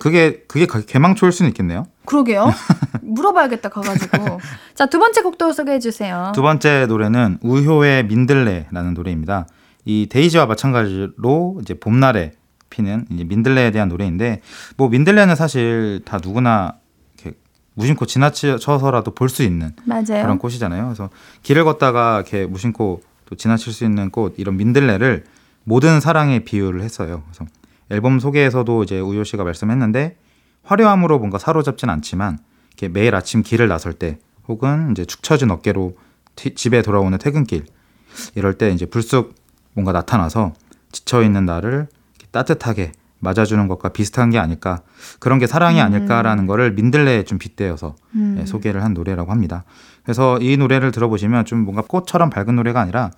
그게 0.00 0.44
그게 0.48 0.66
개망초일 0.86 1.32
수는 1.32 1.50
있겠네요. 1.50 1.84
그러게요. 2.06 2.50
물어봐야겠다 3.02 3.68
가가지고. 3.68 4.40
자, 4.74 4.86
두 4.86 4.98
번째 4.98 5.22
곡도 5.22 5.52
소개해 5.52 5.78
주세요. 5.78 6.32
두 6.34 6.42
번째 6.42 6.86
노래는 6.86 7.38
우효의 7.42 8.06
민들레라는 8.06 8.94
노래입니다. 8.94 9.46
이 9.84 10.06
데이지와 10.10 10.46
마찬가지로 10.46 11.58
이제 11.62 11.74
봄날에 11.74 12.32
피는 12.76 13.06
이제 13.10 13.24
민들레에 13.24 13.70
대한 13.70 13.88
노래인데 13.88 14.42
뭐 14.76 14.88
민들레는 14.88 15.34
사실 15.34 16.02
다 16.04 16.18
누구나 16.22 16.74
이렇게 17.18 17.36
무심코 17.74 18.04
지나쳐서라도 18.06 19.14
볼 19.14 19.28
수 19.28 19.42
있는 19.42 19.72
맞아요. 19.84 20.04
그런 20.22 20.38
꽃이잖아요. 20.38 20.84
그래서 20.84 21.08
길을 21.42 21.64
걷다가 21.64 22.16
이렇게 22.20 22.46
무심코 22.46 23.00
또 23.26 23.34
지나칠 23.34 23.72
수 23.72 23.84
있는 23.84 24.10
꽃 24.10 24.34
이런 24.38 24.56
민들레를 24.58 25.24
모든 25.64 26.00
사랑에 26.00 26.40
비유를 26.40 26.82
했어요. 26.82 27.22
그래서 27.26 27.50
앨범 27.90 28.20
소개에서도 28.20 28.82
이제 28.82 29.00
우효 29.00 29.24
씨가 29.24 29.42
말씀했는데 29.44 30.16
화려함으로 30.64 31.18
뭔가 31.18 31.38
사로잡진 31.38 31.88
않지만 31.88 32.38
이렇게 32.72 32.88
매일 32.88 33.14
아침 33.14 33.42
길을 33.42 33.68
나설 33.68 33.94
때 33.94 34.18
혹은 34.48 34.90
이제 34.92 35.04
축 35.04 35.22
처진 35.22 35.50
어깨로 35.50 35.96
튀- 36.36 36.54
집에 36.54 36.82
돌아오는 36.82 37.16
퇴근길 37.18 37.64
이럴 38.34 38.54
때 38.58 38.68
이제 38.70 38.84
불쑥 38.86 39.34
뭔가 39.72 39.92
나타나서 39.92 40.52
지쳐 40.92 41.22
있는 41.22 41.46
나를 41.46 41.88
따뜻하게 42.30 42.92
맞아주는 43.18 43.66
것과 43.68 43.90
비슷한 43.90 44.30
게 44.30 44.38
아닐까 44.38 44.82
그런 45.20 45.38
게 45.38 45.46
사랑이 45.46 45.80
아닐까라는 45.80 46.46
거를 46.46 46.72
민들레에 46.72 47.24
좀 47.24 47.38
빗대어서 47.38 47.94
음. 48.14 48.36
예, 48.40 48.46
소개를 48.46 48.84
한 48.84 48.92
노래라고 48.94 49.30
합니다. 49.30 49.64
그래서 50.02 50.38
이 50.40 50.56
노래를 50.56 50.92
들어보시면 50.92 51.46
좀 51.46 51.60
뭔가 51.60 51.82
꽃처럼 51.82 52.30
밝은 52.30 52.54
노래가 52.56 52.80
아니라 52.80 53.10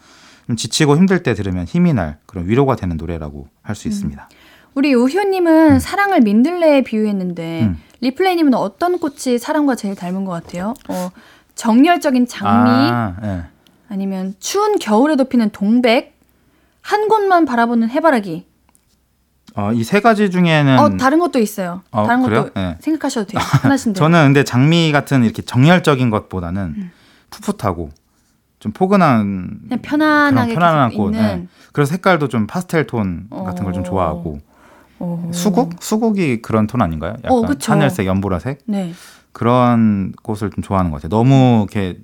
좀 0.47 0.57
지치고 0.57 0.97
힘들 0.97 1.23
때 1.23 1.35
들으면 1.35 1.65
힘이 1.67 1.93
날 1.93 2.19
그런 2.27 2.49
위로가 2.49 2.77
되는 2.77 2.97
노래라고 2.97 3.49
할 3.63 3.75
수 3.75 3.89
있습니다. 3.89 4.29
우리 4.75 4.95
우효님은 4.95 5.81
사랑을 5.81 6.21
민들레에 6.21 6.83
비유했는데 6.83 7.63
음. 7.65 7.79
리플레이님은 8.01 8.55
어떤 8.55 8.99
꽃이 9.01 9.39
사랑과 9.39 9.75
제일 9.75 9.97
닮은 9.97 10.25
것 10.25 10.31
같아요? 10.31 10.75
어, 10.89 11.11
정열적인 11.57 12.29
장미 12.29 12.51
아, 12.53 13.17
예. 13.25 13.43
아니면 13.89 14.35
추운 14.39 14.79
겨울에도 14.79 15.25
피는 15.25 15.51
동백 15.51 16.17
한 16.81 17.09
곳만 17.09 17.45
바라보는 17.45 17.91
해바라기. 17.91 18.47
어, 19.59 19.73
이 19.73 19.83
세 19.83 19.99
가지 20.01 20.31
중에는 20.31 20.79
어 20.79 20.97
다른 20.97 21.19
것도 21.19 21.41
있어요. 21.41 21.83
어, 21.91 22.07
다른 22.07 22.23
그래요? 22.23 22.45
것도 22.45 22.55
네. 22.55 22.77
생각하셔도 22.81 23.27
돼요. 23.33 23.41
하나신데. 23.63 23.99
저는 23.99 24.27
근데 24.27 24.45
장미 24.45 24.93
같은 24.93 25.25
이렇게 25.25 25.43
정열적인 25.43 26.11
것보다는 26.11 26.75
음. 26.77 26.91
풋풋하고 27.31 27.91
좀 28.61 28.71
포근한 28.73 29.59
그냥 29.69 29.83
편안하게. 29.83 30.95
있는. 30.95 31.15
예. 31.21 31.47
그래서 31.73 31.91
색깔도 31.91 32.29
좀 32.29 32.47
파스텔 32.47 32.87
톤 32.87 33.27
같은 33.31 33.65
걸좀 33.65 33.83
어. 33.83 33.85
좋아하고 33.85 34.39
어. 35.01 35.31
수국? 35.35 35.75
수국이 35.81 36.41
그런 36.41 36.69
톤 36.69 36.81
아닌가요? 36.81 37.15
약간 37.25 37.33
어, 37.33 37.43
그쵸. 37.43 37.73
하늘색, 37.73 38.07
연보라색 38.07 38.61
네. 38.67 38.93
그런 39.33 40.13
꽃을 40.23 40.51
좀 40.51 40.63
좋아하는 40.63 40.91
것 40.93 41.03
같아요. 41.03 41.11
너무 41.17 41.67
이렇게 41.71 41.99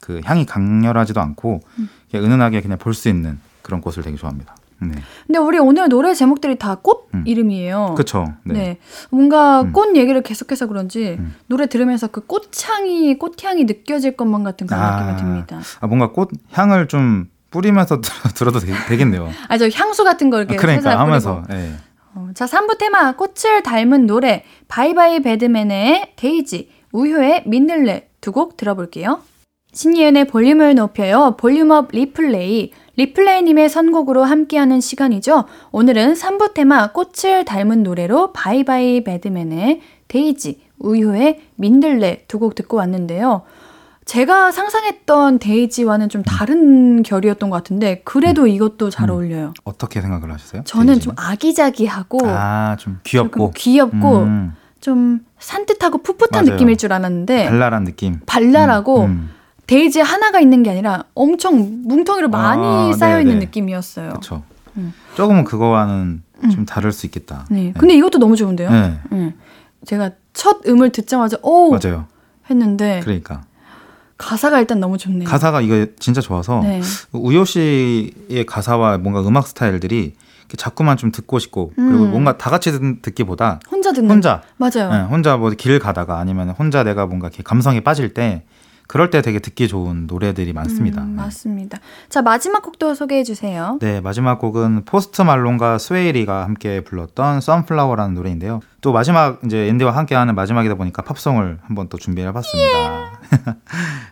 그 0.00 0.20
향이 0.24 0.44
강렬하지도 0.44 1.18
않고 1.20 1.60
음. 1.78 1.88
은은하게 2.14 2.60
그냥 2.60 2.76
볼 2.78 2.92
수 2.92 3.08
있는 3.08 3.38
그런 3.62 3.80
꽃을 3.80 4.02
되게 4.02 4.16
좋아합니다. 4.18 4.54
네, 4.92 4.98
근데 5.26 5.38
우리 5.38 5.58
오늘 5.58 5.88
노래 5.88 6.14
제목들이 6.14 6.56
다꽃 6.58 7.08
음. 7.14 7.22
이름이에요. 7.26 7.94
그렇죠. 7.96 8.26
네. 8.44 8.54
네. 8.54 8.78
뭔가 9.10 9.62
음. 9.62 9.72
꽃 9.72 9.96
얘기를 9.96 10.22
계속해서 10.22 10.66
그런지 10.66 11.16
음. 11.18 11.34
노래 11.46 11.66
들으면서 11.66 12.08
그 12.08 12.20
꽃향이 12.26 13.18
꽃향이 13.18 13.64
느껴질 13.64 14.16
것만 14.16 14.42
같은 14.44 14.66
그런 14.66 14.82
아. 14.82 15.00
느낌이 15.12 15.20
듭니다. 15.20 15.60
아, 15.80 15.86
뭔가 15.86 16.12
꽃 16.12 16.30
향을 16.52 16.88
좀 16.88 17.28
뿌리면서 17.50 18.00
들- 18.02 18.32
들어도 18.34 18.58
되, 18.58 18.96
겠네요 18.96 19.30
아 19.48 19.58
저 19.58 19.68
향수 19.68 20.02
같은 20.04 20.28
거 20.30 20.38
이렇게 20.38 20.56
그러니까 20.56 20.82
살살 20.82 20.98
하면서. 20.98 21.42
예. 21.52 21.72
어, 22.16 22.28
자 22.34 22.44
3부 22.46 22.78
테마 22.78 23.16
꽃을 23.16 23.62
닮은 23.64 24.06
노래 24.06 24.44
Bye 24.68 25.20
Bye 25.22 25.46
Badman의 25.46 26.12
데이지 26.16 26.70
우효의 26.92 27.44
민들레 27.46 28.08
두 28.20 28.32
곡 28.32 28.56
들어볼게요. 28.56 29.20
신예은의 29.72 30.26
볼륨을 30.28 30.74
높여요. 30.76 31.34
볼륨업 31.38 31.88
리플레이. 31.90 32.70
리플레이님의 32.96 33.68
선곡으로 33.68 34.24
함께하는 34.24 34.80
시간이죠. 34.80 35.44
오늘은 35.72 36.14
3부 36.14 36.54
테마 36.54 36.92
꽃을 36.92 37.44
닮은 37.44 37.82
노래로 37.82 38.32
Bye 38.32 39.02
Bye 39.04 39.25
Badman의 39.25 39.80
데이지, 40.08 40.60
우효의 40.78 41.40
민들레 41.56 42.24
두 42.28 42.38
곡 42.38 42.54
듣고 42.54 42.76
왔는데요. 42.76 43.42
제가 44.04 44.52
상상했던 44.52 45.38
데이지와는 45.38 46.10
좀 46.10 46.22
다른 46.22 47.02
결이었던 47.02 47.48
것 47.48 47.56
같은데 47.56 48.02
그래도 48.04 48.46
이것도 48.46 48.90
잘 48.90 49.08
음. 49.08 49.14
어울려요. 49.14 49.54
어떻게 49.64 50.00
생각을 50.02 50.30
하셨어요? 50.32 50.62
저는 50.64 50.86
데이지는? 50.94 51.00
좀 51.00 51.14
아기자기하고 51.16 52.18
아좀 52.28 53.00
조금 53.02 53.30
귀엽고 53.30 53.50
귀엽고 53.56 54.16
음, 54.18 54.52
좀 54.80 55.20
산뜻하고 55.38 55.98
풋풋한 56.02 56.44
맞아요. 56.44 56.50
느낌일 56.54 56.76
줄 56.76 56.92
알았는데 56.92 57.46
발랄한 57.48 57.84
느낌. 57.84 58.20
발랄하고 58.26 59.04
음, 59.04 59.30
데이지 59.66 60.00
하나가 60.00 60.40
있는 60.40 60.62
게 60.62 60.70
아니라 60.70 61.04
엄청 61.14 61.82
뭉텅이로 61.84 62.28
많이 62.28 62.62
아, 62.62 62.92
쌓여 62.92 63.20
있는 63.20 63.34
네네. 63.36 63.46
느낌이었어요. 63.46 64.08
그렇죠. 64.10 64.42
음. 64.76 64.92
조금은 65.16 65.44
그거와는 65.44 66.22
음. 66.44 66.50
좀 66.50 66.66
다를 66.66 66.92
수 66.92 67.06
있겠다. 67.06 67.46
네. 67.50 67.72
근데 67.78 67.94
이것도 67.94 68.18
너무 68.18 68.36
좋은데요. 68.36 68.70
네, 68.70 68.98
음. 69.12 69.32
제가 69.86 70.10
첫 70.32 70.66
음을 70.66 70.90
듣자마자 70.90 71.38
오 71.42 71.70
맞아요. 71.70 72.06
했는데 72.50 73.00
그러니까 73.04 73.42
가사가 74.18 74.60
일단 74.60 74.80
너무 74.80 74.98
좋네요. 74.98 75.28
가사가 75.28 75.60
이거 75.62 75.86
진짜 75.98 76.20
좋아서 76.20 76.60
네. 76.60 76.80
우효 77.12 77.44
씨의 77.44 78.44
가사와 78.46 78.98
뭔가 78.98 79.20
음악 79.26 79.46
스타일들이 79.46 80.14
자꾸만 80.56 80.96
좀 80.96 81.10
듣고 81.10 81.38
싶고 81.38 81.72
그리고 81.74 82.04
음. 82.04 82.10
뭔가 82.10 82.36
다 82.36 82.50
같이 82.50 82.70
듣- 82.70 83.00
듣기보다 83.02 83.60
혼자 83.70 83.92
듣는 83.92 84.10
혼자 84.10 84.42
맞아요. 84.58 84.90
예, 84.92 84.98
혼자 85.08 85.36
뭐 85.36 85.50
길 85.50 85.78
가다가 85.78 86.18
아니면 86.18 86.50
혼자 86.50 86.84
내가 86.84 87.06
뭔가 87.06 87.28
이렇게 87.28 87.42
감성에 87.42 87.80
빠질 87.80 88.12
때 88.14 88.44
그럴 88.86 89.10
때 89.10 89.22
되게 89.22 89.38
듣기 89.38 89.66
좋은 89.66 90.06
노래들이 90.06 90.52
많습니다. 90.52 91.02
음, 91.02 91.16
네. 91.16 91.22
맞습니다. 91.22 91.78
자 92.08 92.22
마지막 92.22 92.62
곡도 92.62 92.94
소개해 92.94 93.24
주세요. 93.24 93.78
네, 93.80 94.00
마지막 94.00 94.38
곡은 94.38 94.84
Post 94.84 95.22
Malone과 95.22 95.78
Swae 95.78 96.07
Lee가 96.07 96.44
함께 96.44 96.82
불렀던 96.82 97.40
Sunflower라는 97.40 98.14
노래인데요. 98.14 98.60
또 98.80 98.92
마지막 98.92 99.40
이제 99.44 99.68
앤디와 99.68 99.96
함께하는 99.96 100.34
마지막이다 100.34 100.74
보니까 100.74 101.02
팝송을 101.02 101.58
한번 101.62 101.88
또 101.88 101.96
준비해봤습니다. 101.96 103.20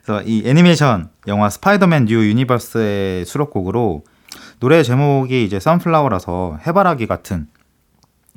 그래서 0.05 0.23
이 0.23 0.43
애니메이션 0.47 1.11
영화 1.27 1.51
스파이더맨 1.51 2.07
뉴 2.07 2.27
유니버스의 2.29 3.27
수록곡으로 3.27 4.05
노래 4.59 4.83
제목이 4.83 5.45
이제 5.45 5.61
Sunflower라서 5.61 6.59
해바라기 6.67 7.07
같은 7.07 7.47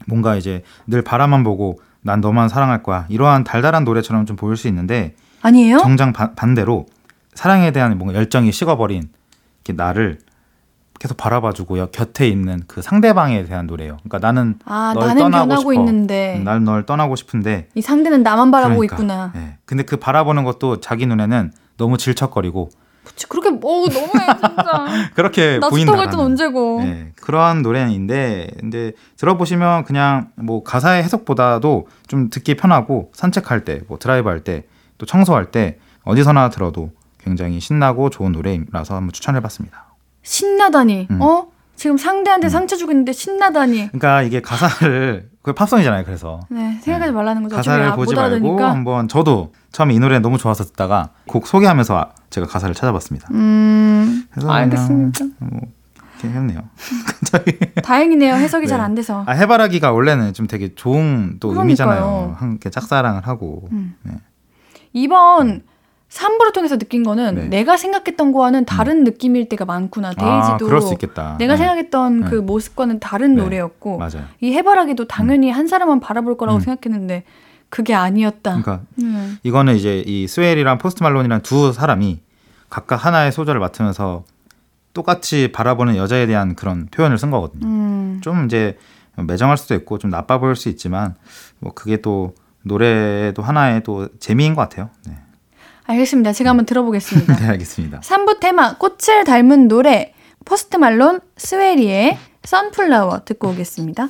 뭔가 0.08 0.36
이제 0.36 0.64
늘 0.88 1.02
바라만 1.02 1.44
보고 1.44 1.80
난 2.02 2.22
너만 2.22 2.50
사랑할 2.50 2.84
거야 2.84 3.06
이러한 3.10 3.44
달달한 3.44 3.84
노래처럼 3.84 4.26
좀 4.26 4.36
보일 4.36 4.58
수 4.58 4.68
있는데 4.68 5.16
아니에요? 5.46 5.78
정장 5.80 6.12
바- 6.12 6.34
반대로 6.34 6.88
사랑에 7.36 7.72
대한 7.72 7.98
뭔가 7.98 8.16
열정이 8.16 8.52
식어버린 8.52 9.10
나를 9.76 10.20
계속 11.00 11.18
바라봐주고 11.18 11.78
여- 11.78 11.88
곁에 11.88 12.28
있는 12.28 12.64
그 12.68 12.82
상대방에 12.82 13.44
대한 13.46 13.68
노래예요. 13.68 13.98
그러니까 14.04 14.20
나는 14.20 14.58
아 14.66 14.94
널 14.96 15.08
나는 15.10 15.22
떠나고 15.32 15.56
싶어. 15.60 15.74
있는데 15.74 16.42
날 16.44 16.64
널 16.64 16.86
떠나고 16.86 17.16
싶은데 17.16 17.68
이 17.76 17.82
상대는 17.82 18.24
나만 18.24 18.50
바라보고 18.52 18.78
그러니까, 18.80 18.96
있구나. 18.96 19.34
예. 19.36 19.58
근데 19.66 19.84
그 19.84 19.98
바라보는 19.98 20.44
것도 20.46 20.80
자기 20.80 21.06
눈에는 21.06 21.52
너무 21.78 21.98
질척거리고 21.98 22.70
그치, 23.04 23.28
그렇게 23.28 23.50
어 23.50 23.60
너무해 23.62 24.26
진짜. 24.40 24.86
그렇게 25.14 25.60
나 25.60 25.70
보인다. 25.70 26.10
땐 26.10 26.20
언제고. 26.20 26.82
예, 26.84 27.12
그러한 27.22 27.62
노래인데 27.62 28.48
근데 28.60 28.94
들어보시면 29.18 29.84
그냥 29.84 30.30
뭐 30.36 30.64
가사의 30.64 31.04
해석보다도 31.04 31.88
좀 32.08 32.30
듣기 32.32 32.56
편하고 32.56 33.12
산책할 33.14 33.64
때, 33.66 33.82
뭐 33.88 34.00
드라이브 34.00 34.28
할 34.30 34.40
때, 34.44 34.64
또 34.98 35.06
청소할 35.06 35.52
때 35.52 35.78
어디서나 36.04 36.50
들어도 36.50 36.92
굉장히 37.20 37.60
신나고 37.60 38.10
좋은 38.10 38.32
노래라서 38.32 38.96
한번 38.96 39.12
추천해봤습니다. 39.12 39.86
신나다니. 40.24 41.08
음. 41.12 41.22
어? 41.22 41.48
지금 41.76 41.98
상대한테 41.98 42.48
상처 42.48 42.78
주고 42.78 42.92
있는데 42.94 43.12
신나다니. 43.12 43.88
그러니까 43.90 44.22
이게 44.22 44.42
가사를 44.42 45.30
그 45.42 45.54
팝송이잖아요. 45.54 46.06
그래서 46.06 46.40
네, 46.50 46.80
생각하지 46.82 47.12
말라는 47.12 47.44
거죠. 47.44 47.56
가사를 47.58 47.94
보지 47.96 48.16
못 48.16 48.22
말고. 48.22 48.64
한번 48.64 49.08
저도 49.10 49.52
처음에 49.72 49.94
이 49.94 50.00
노래 50.00 50.20
너무 50.20 50.38
좋아서 50.38 50.64
듣다가 50.64 51.10
곡 51.28 51.48
소개하면서 51.48 51.98
아- 51.98 52.10
제가 52.30 52.48
가사를 52.48 52.74
찾아봤습니다. 52.74 53.28
음, 53.32 54.26
그래서 54.32 54.50
알겠습니다. 54.50 55.26
뭐 55.40 55.60
이렇게 56.22 56.30
했네요. 56.38 56.62
갑자기 57.06 57.60
다행이네요. 57.84 58.36
해석이 58.36 58.66
네. 58.68 58.70
잘안 58.70 58.96
돼서. 58.96 59.24
아 59.28 59.34
해바라기가 59.34 59.92
원래는 59.92 60.34
좀 60.34 60.48
되게 60.48 60.74
좋은 60.76 61.38
또 61.42 61.50
그러니까요. 61.50 61.62
의미잖아요. 61.64 62.36
함께 62.40 62.70
짝사랑을 62.70 63.28
하고. 63.28 63.68
음. 63.74 63.96
네. 64.04 64.14
이번 64.96 65.62
3부를 66.10 66.54
통해서 66.54 66.78
느낀 66.78 67.04
거는 67.04 67.36
네. 67.36 67.48
내가 67.50 67.76
생각했던 67.76 68.32
거와는 68.32 68.66
다른 68.66 69.04
느낌일 69.04 69.50
때가 69.50 69.66
많구나. 69.66 70.14
아, 70.16 70.48
데이지도 70.48 70.66
그럴 70.66 70.82
수 70.82 70.94
있겠다. 70.94 71.36
내가 71.38 71.54
네. 71.54 71.58
생각했던 71.58 72.22
네. 72.22 72.30
그 72.30 72.36
모습과는 72.36 73.00
다른 73.00 73.36
네. 73.36 73.44
노래였고 73.44 73.98
맞아요. 73.98 74.24
이 74.40 74.54
해바라기도 74.54 75.08
당연히 75.08 75.52
한 75.52 75.68
사람만 75.68 76.00
바라볼 76.00 76.38
거라고 76.38 76.60
음. 76.60 76.62
생각했는데 76.62 77.24
그게 77.70 77.94
아니었다. 77.94 78.62
그러니까 78.62 78.82
음. 79.00 79.38
이거는 79.44 79.76
이제 79.76 80.02
이 80.06 80.28
Swae 80.28 80.46
Lee랑 80.46 80.78
Post 80.78 81.04
Malone이랑 81.04 81.42
두 81.42 81.74
사람이 81.74 82.22
각각 82.70 83.06
하나의 83.06 83.34
소절을 83.34 83.60
맡으면서 83.60 84.24
똑같이 84.94 85.52
바라보는 85.52 85.98
여자에 85.98 86.26
대한 86.28 86.56
그런 86.56 86.88
표현을 86.88 87.18
쓴 87.18 87.32
거거든요. 87.32 87.68
음. 87.68 88.20
좀 88.24 88.46
이제 88.46 88.78
매정할 89.18 89.58
수도 89.58 89.76
있고 89.76 89.98
좀 89.98 90.10
나빠 90.10 90.38
보일 90.38 90.56
수 90.56 90.70
있지만 90.70 91.16
뭐 91.60 91.74
그게 91.74 91.98
또 91.98 92.34
노래도 92.66 93.44
하나의 93.44 93.84
또 93.84 94.10
재미인 94.20 94.56
것 94.56 94.62
같아요. 94.62 94.90
네, 95.06 95.14
알겠습니다. 95.86 96.34
제가 96.34 96.50
한번 96.50 96.66
들어보겠습니다. 96.66 97.36
네 97.38 97.48
알겠습니다. 97.48 98.00
3부 98.00 98.40
테마 98.40 98.78
꽃을 98.78 99.24
닮은 99.26 99.68
노래 99.68 100.14
Post 100.44 100.78
Malone 100.78 101.22
Swae 101.38 101.73
Lee의 101.73 102.18
Sunflower 102.44 103.24
듣고 103.26 103.50
오겠습니다. 103.50 104.08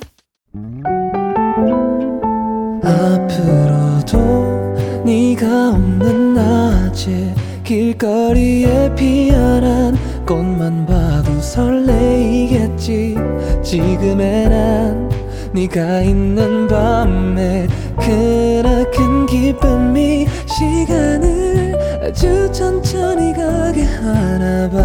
앞으로도 2.82 5.02
네가 5.04 5.70
없는 5.70 6.34
낮에 6.34 7.34
길거리에 7.64 8.94
피어난 8.94 9.96
꽃만 10.26 10.86
봐도 10.86 11.38
설레이겠지 11.40 13.16
지금의 13.62 14.48
난 14.48 15.10
네가 15.52 16.02
있는 16.02 16.68
밤에 16.68 17.66
크나큰 17.96 19.26
기쁨이 19.26 20.26
시간을 20.46 22.02
아주 22.02 22.50
천천히 22.52 23.32
가게 23.32 23.82
하나 23.84 24.68
봐. 24.70 24.78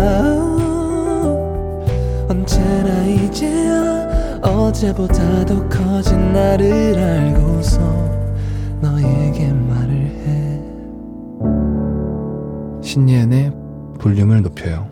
언제나 2.29 3.05
이제야 3.05 4.39
어제보다 4.41 5.45
더 5.45 5.69
커진 5.69 6.33
나를 6.33 6.97
알고서 6.97 7.79
너에게 8.81 9.51
말을 9.51 9.93
해. 9.93 10.61
신예은의 12.81 13.53
볼륨을 13.99 14.41
높여요. 14.41 14.89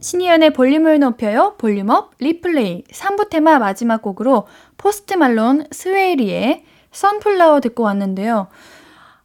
신예은의 0.00 0.52
볼륨을 0.52 1.00
높여요. 1.00 1.56
volume 1.58 1.99
up 1.99 2.12
replay 2.20 2.84
3부 2.84 3.28
테마 3.30 3.58
마지막 3.58 4.00
곡으로 4.00 4.46
포스트 4.78 5.14
말론 5.14 5.66
스웨이 5.70 6.26
리의 6.26 6.64
Sunflower 6.92 7.60
듣고 7.60 7.82
왔는데요. 7.82 8.48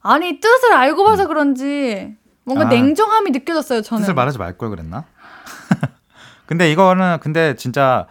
아니 0.02 0.40
뜻을 0.42 0.74
알고 0.74 1.06
봐서 1.06 1.28
그런지 1.28 2.14
뭔가 2.44 2.66
아. 2.66 2.70
냉정함이 2.70 3.32
느껴졌어요. 3.32 3.82
저는. 3.82 4.02
뜻을 4.02 4.14
말하지 4.14 4.38
말 4.38 4.58
걸 4.58 4.70
그랬나? 4.72 5.06
근데 6.46 6.70
이거는 6.72 7.20
근데 7.22 7.56
진짜 7.56 8.06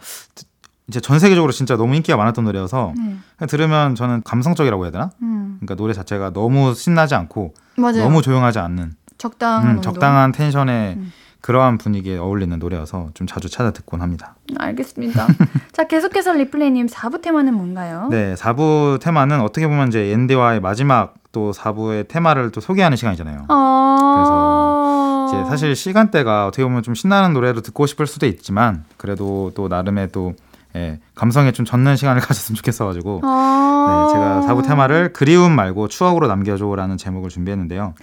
이제 0.87 0.99
전 0.99 1.19
세계적으로 1.19 1.51
진짜 1.51 1.77
너무 1.77 1.95
인기가 1.95 2.17
많았던 2.17 2.43
노래여서 2.45 2.93
네. 2.97 3.15
그냥 3.37 3.47
들으면 3.47 3.95
저는 3.95 4.23
감성적이라고 4.23 4.83
해야 4.85 4.91
되나? 4.91 5.11
음, 5.21 5.57
그러니까 5.59 5.75
노래 5.75 5.93
자체가 5.93 6.31
너무 6.31 6.73
신나지 6.73 7.13
않고 7.15 7.53
맞아요. 7.77 7.99
너무 8.03 8.21
조용하지 8.21 8.59
않는 8.59 8.93
적당한 9.17 9.77
음. 9.77 9.81
적당한 9.81 10.31
텐션의 10.31 10.95
음. 10.95 11.13
그러한 11.43 11.77
분위기에 11.77 12.17
어울리는 12.17 12.57
노래여서 12.57 13.09
좀 13.15 13.27
자주 13.27 13.49
찾아 13.49 13.71
듣곤 13.71 14.01
합니다. 14.01 14.35
알겠습니다. 14.57 15.27
자 15.73 15.83
계속해서 15.83 16.31
리플레이님 16.31 16.87
4부 16.87 17.21
테마는 17.21 17.53
뭔가요? 17.53 18.07
네, 18.09 18.33
4부 18.35 19.01
테마는 19.01 19.41
어떻게 19.41 19.67
보면 19.67 19.89
이제 19.89 20.13
앤디와의 20.13 20.61
마지막 20.61 21.15
또 21.33 21.51
4부의 21.51 22.07
테마를 22.07 22.51
또 22.51 22.61
소개하는 22.61 22.95
시간이잖아요. 22.95 23.47
아... 23.49 25.27
이제 25.27 25.43
사실 25.49 25.75
시간대가 25.75 26.47
어떻게 26.47 26.63
보면 26.63 26.81
좀 26.81 26.95
신나는 26.95 27.33
노래로 27.33 27.59
듣고 27.59 27.87
싶을 27.87 28.07
수도 28.07 28.25
있지만 28.25 28.85
그래도 28.95 29.51
또 29.53 29.67
나름의 29.67 30.13
또 30.13 30.35
예, 30.77 31.01
감성에 31.13 31.51
좀 31.51 31.65
젖는 31.65 31.97
시간을 31.97 32.21
가졌으면 32.23 32.55
좋겠어가지고 32.55 33.19
아... 33.25 34.07
네, 34.07 34.13
제가 34.13 34.47
4부 34.47 34.65
테마를 34.65 35.11
그리움 35.11 35.51
말고 35.57 35.89
추억으로 35.89 36.27
남겨줘라는 36.27 36.95
제목을 36.95 37.29
준비했는데요. 37.29 37.95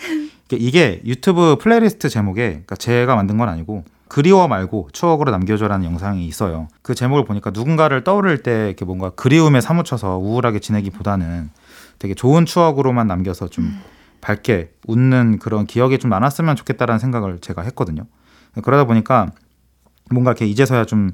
이게- 0.57 0.57
이게 0.65 1.01
유튜브 1.05 1.57
플레이리스트 1.61 2.09
제목에 2.09 2.49
그러니까 2.51 2.77
제가 2.77 3.15
만든 3.15 3.39
건 3.39 3.49
아니고 3.49 3.85
그리워 4.09 4.49
말고 4.49 4.89
추억으로 4.93 5.31
남겨줘라는 5.31 5.85
영상이 5.87 6.27
있어요. 6.27 6.67
그 6.83 6.95
제목을 6.95 7.25
보니까 7.25 7.51
누군가를 7.51 8.03
떠오를 8.03 8.43
때 8.43 8.67
이렇게 8.67 8.85
뭔가 8.85 9.11
그리움에 9.11 9.61
사무쳐서 9.61 10.19
우울하게 10.19 10.59
지내기보다는 10.59 11.51
되게 12.01 12.15
좋은 12.15 12.45
추억으로만 12.47 13.07
남겨서 13.07 13.49
좀 13.49 13.79
밝게 14.21 14.73
웃는 14.89 15.39
그런 15.39 15.67
기억이 15.67 15.99
좀 15.99 16.11
많았으면 16.11 16.57
좋겠다라는 16.57 16.99
생각을 16.99 17.39
제가 17.41 17.63
했거든요. 17.63 18.07
그러다 18.63 18.85
보니까 18.85 19.31
뭔가 20.11 20.33
이렇게 20.33 20.47
이제서야 20.47 20.85
좀 20.87 21.13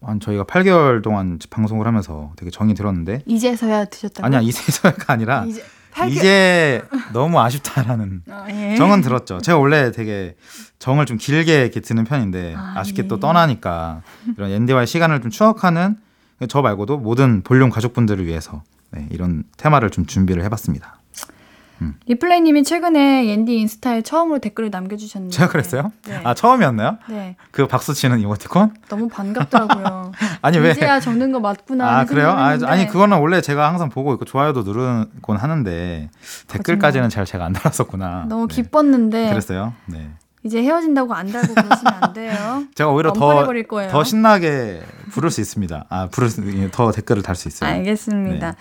한 0.00 0.20
저희가 0.20 0.44
8개월 0.44 1.02
동안 1.02 1.40
방송을 1.50 1.84
하면서 1.84 2.30
되게 2.36 2.52
정이 2.52 2.74
들었는데 2.74 3.22
이제서야 3.26 3.86
드셨다고? 3.86 4.24
아니야 4.24 4.40
이제서야가 4.42 5.12
아니라 5.12 5.44
이제 5.44 5.60
팔 5.90 6.08
개- 6.10 6.14
이제 6.14 6.82
너무 7.12 7.40
아쉽다라는 7.40 8.22
아, 8.30 8.46
예. 8.50 8.76
정은 8.76 9.00
들었죠. 9.00 9.40
제가 9.40 9.58
원래 9.58 9.90
되게 9.92 10.36
정을 10.78 11.06
좀 11.06 11.16
길게 11.16 11.62
이렇게 11.62 11.80
드는 11.80 12.04
편인데 12.04 12.54
아, 12.56 12.74
아, 12.76 12.84
쉽게 12.84 13.04
예. 13.04 13.08
또 13.08 13.18
떠나니까 13.18 14.02
이런 14.36 14.50
앤디와의 14.50 14.86
시간을 14.86 15.20
좀 15.22 15.30
추억하는 15.30 15.96
저 16.48 16.62
말고도 16.62 16.98
모든 16.98 17.42
볼륨 17.42 17.68
가족분들을 17.70 18.24
위해서 18.26 18.62
네, 18.90 19.06
이런 19.10 19.44
테마를 19.56 19.90
좀 19.90 20.06
준비를 20.06 20.44
해봤습니다. 20.44 20.97
리플레이님이 22.06 22.64
최근에 22.64 23.26
옌디 23.26 23.56
인스타에 23.58 24.02
처음으로 24.02 24.38
댓글을 24.40 24.70
남겨주셨는데 24.70 25.34
제가 25.36 25.48
그랬어요? 25.48 25.92
네. 26.06 26.20
아 26.24 26.34
처음이었나요? 26.34 26.98
네. 27.08 27.36
그 27.50 27.66
박수 27.66 27.94
치는 27.94 28.20
이모티콘? 28.20 28.74
너무 28.88 29.08
반갑더라고요. 29.08 30.12
아니 30.42 30.58
왜? 30.58 30.72
이제야 30.72 31.00
적는 31.00 31.32
거 31.32 31.40
맞구나. 31.40 31.98
아 32.00 32.04
그래요? 32.04 32.30
아, 32.30 32.58
아니 32.64 32.86
그거는 32.86 33.18
원래 33.18 33.40
제가 33.40 33.68
항상 33.68 33.88
보고 33.88 34.12
있고 34.14 34.24
좋아요도 34.24 34.62
누르곤 34.62 35.36
하는데 35.36 36.10
댓글까지는 36.48 37.08
잘 37.08 37.24
제가 37.24 37.44
안 37.44 37.52
달았었구나. 37.52 38.26
너무 38.28 38.48
네. 38.48 38.54
기뻤는데 38.54 39.30
그랬어요. 39.30 39.72
네. 39.86 40.10
이제 40.44 40.62
헤어진다고 40.62 41.14
안 41.14 41.30
달고 41.30 41.52
그러시면 41.52 41.94
안 42.00 42.12
돼요. 42.12 42.62
제가 42.74 42.90
오히려 42.90 43.12
더. 43.12 43.44
더 43.90 44.04
신나게 44.04 44.80
부를 45.10 45.30
수 45.30 45.40
있습니다. 45.40 45.86
아, 45.88 46.08
부를 46.08 46.30
수, 46.30 46.42
더 46.70 46.92
댓글을 46.92 47.22
달 47.22 47.34
수 47.34 47.48
있어요. 47.48 47.70
알겠습니다. 47.70 48.52
네. 48.52 48.56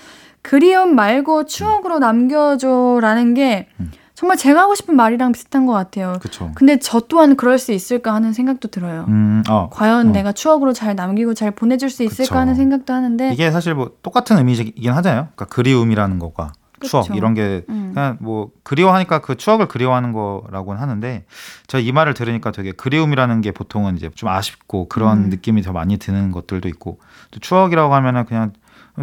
그리움 0.48 0.96
말고 0.96 1.46
추억으로 1.46 2.00
남겨줘라는 2.00 3.34
게 3.34 3.68
음. 3.82 3.92
정말 4.16 4.38
제가 4.38 4.62
하고 4.62 4.76
싶은 4.76 4.96
말이랑 4.96 5.34
비슷한 5.34 5.66
것 5.66 5.74
같아요. 5.74 6.20
그쵸. 6.22 6.52
근데 6.56 6.80
저 6.80 7.02
또한 7.02 7.36
그럴 7.36 7.60
수 7.60 7.74
있을까 7.74 8.14
하는 8.14 8.32
생각도 8.32 8.70
들어요. 8.70 9.04
음, 9.10 9.44
어. 9.50 9.70
과연 9.70 10.08
어. 10.08 10.12
내가 10.14 10.32
추억으로 10.32 10.72
잘 10.72 10.96
남기고 10.96 11.34
잘 11.34 11.52
보내줄 11.52 11.90
수 11.90 12.02
있을까 12.04 12.24
그쵸. 12.24 12.40
하는 12.40 12.56
생각도 12.56 12.94
하는데 12.94 13.34
이게 13.34 13.52
사실 13.52 13.76
뭐 13.76 13.92
똑같은 14.02 14.38
의미이긴 14.38 14.94
하잖아요. 14.94 15.28
그러니까 15.36 15.46
그리움이라는 15.48 16.18
것과 16.18 16.54
추억 16.82 17.04
그쵸. 17.04 17.14
이런 17.16 17.34
게 17.34 17.66
음. 17.68 17.92
그냥 17.94 18.18
뭐 18.22 18.52
그리워하니까 18.64 19.20
그 19.20 19.36
추억을 19.36 19.68
그리워하는 19.68 20.14
거라고는 20.14 20.82
하는데 20.82 21.26
제가 21.68 21.82
이 21.82 21.92
말을 21.92 22.14
들으니까 22.14 22.52
되게 22.52 22.72
그리움이라는 22.72 23.42
게 23.42 23.52
보통은 23.52 23.98
이제 23.98 24.10
좀 24.16 24.30
아쉽고 24.30 24.88
그런 24.88 25.26
음. 25.26 25.30
느낌이 25.30 25.62
더 25.62 25.74
많이 25.74 25.98
드는 25.98 26.32
것들도 26.32 26.70
있고 26.70 27.00
또 27.32 27.40
추억이라고 27.42 27.94
하면은 27.94 28.26
그냥 28.26 28.54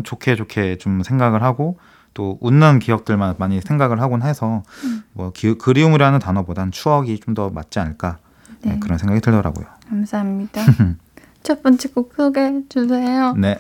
좋게 0.02 0.36
좋게 0.36 0.78
좀 0.78 1.02
생각을 1.02 1.42
하고 1.42 1.78
또 2.14 2.38
웃는 2.40 2.78
기억들만 2.78 3.34
많이 3.38 3.60
생각을 3.60 4.00
하곤 4.00 4.22
해서 4.22 4.62
음. 4.84 5.02
뭐 5.12 5.32
기, 5.32 5.54
그리움이라는 5.54 6.18
단어보단 6.20 6.70
추억이 6.72 7.18
좀 7.20 7.34
더 7.34 7.50
맞지 7.50 7.78
않을까 7.80 8.18
네, 8.62 8.72
네. 8.72 8.78
그런 8.80 8.98
생각이 8.98 9.20
들더라고요. 9.20 9.66
감사합니다. 9.88 10.62
첫 11.42 11.62
번째 11.62 11.88
곡 11.88 12.14
소개해 12.16 12.62
주세요. 12.68 13.34
네. 13.36 13.58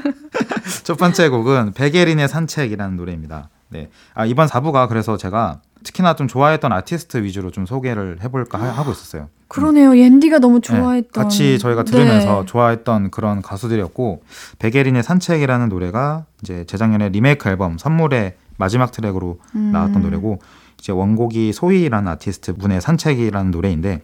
첫 0.82 0.96
번째 0.98 1.28
곡은 1.28 1.72
베게린의 1.74 2.28
산책이라는 2.28 2.96
노래입니다. 2.96 3.48
네. 3.68 3.90
아, 4.14 4.24
이번 4.26 4.48
4부가 4.48 4.88
그래서 4.88 5.16
제가 5.16 5.60
특히나 5.84 6.16
좀 6.16 6.26
좋아했던 6.26 6.72
아티스트 6.72 7.22
위주로 7.22 7.50
좀 7.50 7.66
소개를 7.66 8.18
해볼까 8.22 8.58
하, 8.58 8.82
고 8.82 8.90
있었어요. 8.90 9.28
그러네요. 9.48 9.96
옌디가 9.96 10.40
너무 10.40 10.60
네, 10.60 10.60
좋아했던. 10.62 11.22
같이 11.24 11.58
저희가 11.58 11.84
들으면서 11.84 12.40
네. 12.40 12.46
좋아했던 12.46 13.10
그런 13.10 13.42
가수들이었고 13.42 14.24
백예린의 14.58 15.02
산책이라는 15.02 15.68
노래가 15.68 16.24
이제 16.42 16.64
재작년에 16.64 17.10
리메이크 17.10 17.48
앨범 17.48 17.78
선물의 17.78 18.34
마지막 18.56 18.90
트랙으로 18.90 19.38
음. 19.54 19.70
나왔던 19.72 20.02
노래고 20.02 20.40
이제 20.78 20.92
원곡이 20.92 21.52
소히라는 21.52 22.08
아티스트 22.08 22.56
분의 22.56 22.80
산책이라는 22.80 23.50
노래인데 23.50 24.00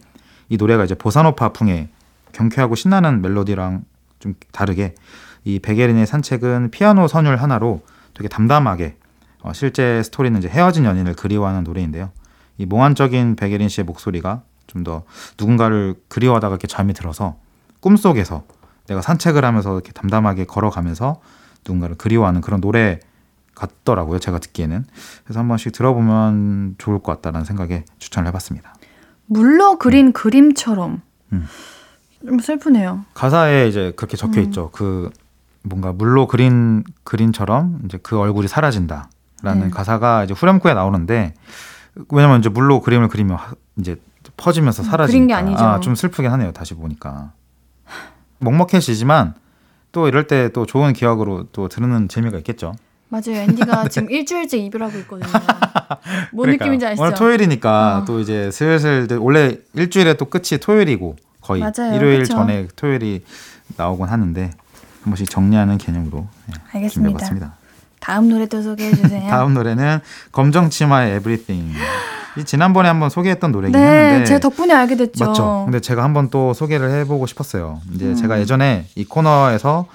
이 0.49 0.57
노래가 0.57 0.85
이제 0.85 0.95
보사노바풍의 0.95 1.89
경쾌하고 2.31 2.75
신나는 2.75 3.21
멜로디랑 3.21 3.83
좀 4.19 4.35
다르게 4.51 4.95
이 5.43 5.59
백예린의 5.59 6.05
산책은 6.05 6.71
피아노 6.71 7.07
선율 7.07 7.35
하나로 7.37 7.81
되게 8.13 8.27
담담하게 8.29 8.95
어, 9.41 9.53
실제 9.53 10.01
스토리는 10.03 10.37
이제 10.39 10.47
헤어진 10.47 10.85
연인을 10.85 11.15
그리워하는 11.15 11.63
노래인데요. 11.63 12.11
이 12.57 12.65
몽환적인 12.65 13.35
베게린 13.35 13.69
씨의 13.69 13.85
목소리가 13.85 14.43
좀 14.67 14.83
더 14.83 15.03
누군가를 15.37 15.95
그리워하다가 16.07 16.53
이렇게 16.53 16.65
잠이 16.67 16.93
들어서 16.93 17.35
꿈속에서 17.81 18.43
내가 18.87 19.01
산책을 19.01 19.43
하면서 19.43 19.73
이렇게 19.73 19.91
담담하게 19.91 20.45
걸어가면서 20.45 21.19
누군가를 21.65 21.97
그리워하는 21.97 22.41
그런 22.41 22.61
노래 22.61 22.99
같더라고요. 23.53 24.19
제가 24.19 24.39
듣기에는. 24.39 24.85
그래서 25.23 25.39
한 25.39 25.47
번씩 25.47 25.73
들어보면 25.73 26.75
좋을 26.77 26.99
것 26.99 27.11
같다는 27.13 27.43
생각에 27.43 27.83
추천을 27.99 28.27
해봤습니다. 28.29 28.73
물로 29.25 29.77
그린 29.77 30.13
그림처럼. 30.13 31.01
음. 31.33 31.45
좀 32.25 32.39
슬프네요. 32.39 33.05
가사에 33.13 33.67
이제 33.67 33.93
그렇게 33.95 34.15
적혀 34.17 34.39
음. 34.39 34.45
있죠. 34.45 34.69
그 34.71 35.09
뭔가 35.63 35.91
물로 35.93 36.27
그린 36.27 36.83
그린처럼 37.03 37.81
이제 37.85 37.99
그 38.01 38.17
얼굴이 38.17 38.47
사라진다 38.47 39.09
라는 39.43 39.65
네. 39.65 39.69
가사가 39.69 40.23
이제 40.23 40.33
후렴구에 40.33 40.73
나오는데 40.73 41.33
왜냐면 42.09 42.39
이제 42.39 42.49
물로 42.49 42.81
그림을 42.81 43.07
그리면 43.07 43.37
하- 43.37 43.53
이제 43.79 43.95
퍼지면서 44.37 44.83
사라지니까 44.83 45.23
음, 45.23 45.27
게 45.27 45.33
아니죠. 45.33 45.63
아, 45.63 45.79
좀 45.79 45.95
슬프긴 45.95 46.31
하네요. 46.31 46.51
다시 46.51 46.73
보니까 46.75 47.31
먹먹해지지만 48.39 49.33
또 49.91 50.07
이럴 50.07 50.27
때 50.27 50.49
또 50.49 50.65
좋은 50.65 50.93
기억으로 50.93 51.47
또 51.51 51.67
들으는 51.67 52.07
재미가 52.07 52.37
있겠죠. 52.39 52.73
맞아요. 53.09 53.35
앤디가 53.41 53.87
지금 53.89 54.09
일주일째 54.09 54.57
이별하고 54.57 54.97
있거든요. 54.99 55.29
뭔 56.31 56.45
그러니까요. 56.45 56.67
느낌인지 56.69 56.85
아시죠? 56.85 57.01
오늘 57.03 57.13
토요일이니까 57.15 57.97
어. 57.99 58.05
또 58.05 58.19
이제 58.21 58.49
슬슬 58.51 59.07
원래 59.19 59.57
일주일에 59.73 60.13
또 60.13 60.25
끝이 60.25 60.59
토요일이고 60.61 61.17
거의 61.41 61.61
맞아요. 61.61 61.95
일요일 61.95 62.19
그쵸. 62.19 62.35
전에 62.35 62.67
토요일이 62.75 63.25
나오곤 63.75 64.07
하는데 64.09 64.41
한 64.43 65.03
번씩 65.03 65.29
정리하는 65.29 65.77
개념으로 65.77 66.27
네, 66.47 66.53
알겠습니다. 66.73 66.89
준비해봤습니다. 66.89 67.55
다음 68.01 68.29
노래 68.29 68.47
또 68.47 68.61
소개해 68.61 68.93
주세요. 68.93 69.29
다음 69.29 69.53
노래는 69.53 69.99
검정 70.33 70.69
치마의 70.69 71.15
Everything. 71.17 71.73
이 72.37 72.43
지난번에 72.43 72.87
한번 72.89 73.09
소개했던 73.09 73.51
노래긴 73.51 73.79
네, 73.79 73.87
했는데 73.87 74.25
제가 74.25 74.39
덕분에 74.39 74.73
알게 74.73 74.95
됐죠. 74.97 75.25
맞죠. 75.25 75.61
근데 75.65 75.79
제가 75.79 76.03
한번 76.03 76.29
또 76.29 76.53
소개를 76.53 76.91
해보고 76.91 77.27
싶었어요. 77.27 77.79
이제 77.93 78.05
음. 78.07 78.15
제가 78.15 78.39
예전에 78.39 78.87
이 78.95 79.05
코너에서 79.05 79.85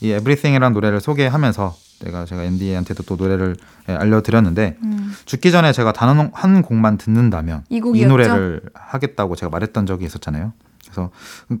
이 0.00 0.08
Everything이라는 0.08 0.72
노래를 0.74 1.00
소개하면서 1.00 1.74
제가 2.04 2.26
제가 2.26 2.44
앤디한테도 2.44 3.04
또 3.04 3.16
노래를 3.16 3.56
예, 3.88 3.94
알려드렸는데 3.94 4.76
음, 4.82 5.14
죽기 5.24 5.52
전에 5.52 5.72
제가 5.72 5.92
단한 5.92 6.62
곡만 6.62 6.98
듣는다면 6.98 7.64
이 7.70 7.80
이. 7.94 8.04
노래를 8.04 8.60
하겠다고 8.74 9.36
제가 9.36 9.50
말했던 9.50 9.86
적이 9.86 10.04
있었잖아요. 10.06 10.52
그래서 10.82 11.10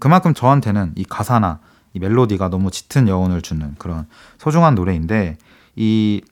그만큼 0.00 0.34
저한테는 0.34 0.92
이 0.96 1.04
가사나 1.04 1.60
이 1.94 2.00
멜로디가 2.00 2.50
너무 2.50 2.70
짙은 2.70 3.08
여운을 3.08 3.40
주는 3.40 3.74
그런 3.78 4.06
소중한 4.38 4.74
노래인데 4.74 5.38
이 5.76 6.22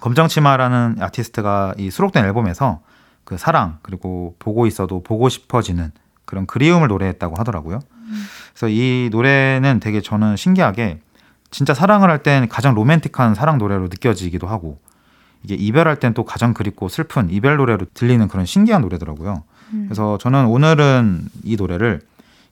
검정치마라는 0.00 0.96
아티스트가 1.00 1.74
이 1.78 1.90
수록된 1.90 2.24
앨범에서 2.24 2.80
그 3.24 3.36
사랑 3.36 3.78
그리고 3.82 4.34
보고 4.38 4.66
있어도 4.66 5.02
보고 5.02 5.28
싶어지는 5.28 5.92
그런 6.24 6.46
그리움을 6.46 6.88
노래했다고 6.88 7.36
하더라고요. 7.36 7.80
그래서 8.52 8.68
이 8.68 9.08
노래는 9.10 9.80
되게 9.80 10.00
저는 10.00 10.36
신기하게 10.36 11.00
진짜 11.50 11.74
사랑을 11.74 12.10
할 12.10 12.22
땐 12.22 12.48
가장 12.48 12.74
로맨틱한 12.74 13.34
사랑 13.34 13.58
노래로 13.58 13.84
느껴지기도 13.84 14.46
하고 14.46 14.78
이게 15.42 15.54
이별할 15.54 15.96
땐 16.00 16.14
또 16.14 16.24
가장 16.24 16.52
그립고 16.54 16.88
슬픈 16.88 17.30
이별 17.30 17.56
노래로 17.56 17.86
들리는 17.94 18.26
그런 18.28 18.44
신기한 18.44 18.82
노래더라고요. 18.82 19.44
음. 19.72 19.84
그래서 19.86 20.18
저는 20.18 20.46
오늘은 20.46 21.28
이 21.44 21.56
노래를 21.56 22.00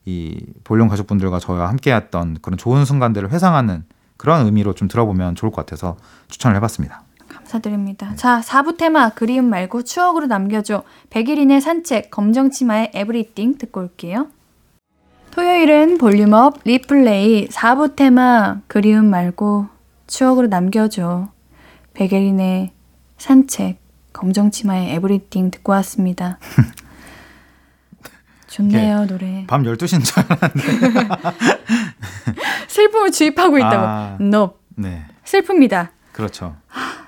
이 0.05 0.41
볼륨 0.63 0.89
가족분들과 0.89 1.41
저와 1.41 1.69
함께했던 1.69 2.39
그런 2.41 2.57
좋은 2.59 2.85
순간들을 2.85 3.31
회상하는 3.31 3.85
그런 4.17 4.47
의미로 4.47 4.75
좀 4.75 4.89
들어보면 4.89 5.35
좋을 5.35 5.53
것 5.53 5.65
같아서 5.65 5.97
추천을 6.29 6.57
해봤습니다. 6.57 7.03
감사드립니다. 7.29 8.15
자, 8.17 8.41
4부 8.41 8.77
테마 8.77 9.11
그리움 9.11 9.47
말고 9.47 9.83
추억으로 9.83 10.27
남겨줘. 10.27 10.83
백예린의 11.11 11.61
산책, 11.61 12.11
검정 12.11 12.51
치마의 12.51 12.91
Everything 12.95 13.59
듣고 13.59 13.81
올게요. 13.81 14.29
토요일은 15.31 15.99
volume 15.99 16.45
up 16.45 16.61
replay 16.65 17.49
4부 17.49 17.95
테마 17.95 18.63
그리움 18.67 19.07
말고 19.11 19.67
추억으로 20.07 20.47
남겨줘. 20.49 21.29
백예린의 21.95 22.73
산책, 23.19 23.79
검정 24.13 24.51
치마의 24.51 24.95
에브리띵 24.95 25.51
듣고 25.51 25.73
왔습니다. 25.73 26.39
좋네요, 28.57 29.07
노래. 29.07 29.45
밤 29.47 29.63
12시인 29.63 30.03
줄 30.03 30.25
알았는데. 30.29 31.09
슬픔을 32.69 33.13
주입하고 33.13 33.59
있다고. 33.59 33.87
아. 33.87 34.17
no. 34.21 34.55
네. 34.77 35.05
슬픕니다. 35.25 35.89
그렇죠. 36.13 36.57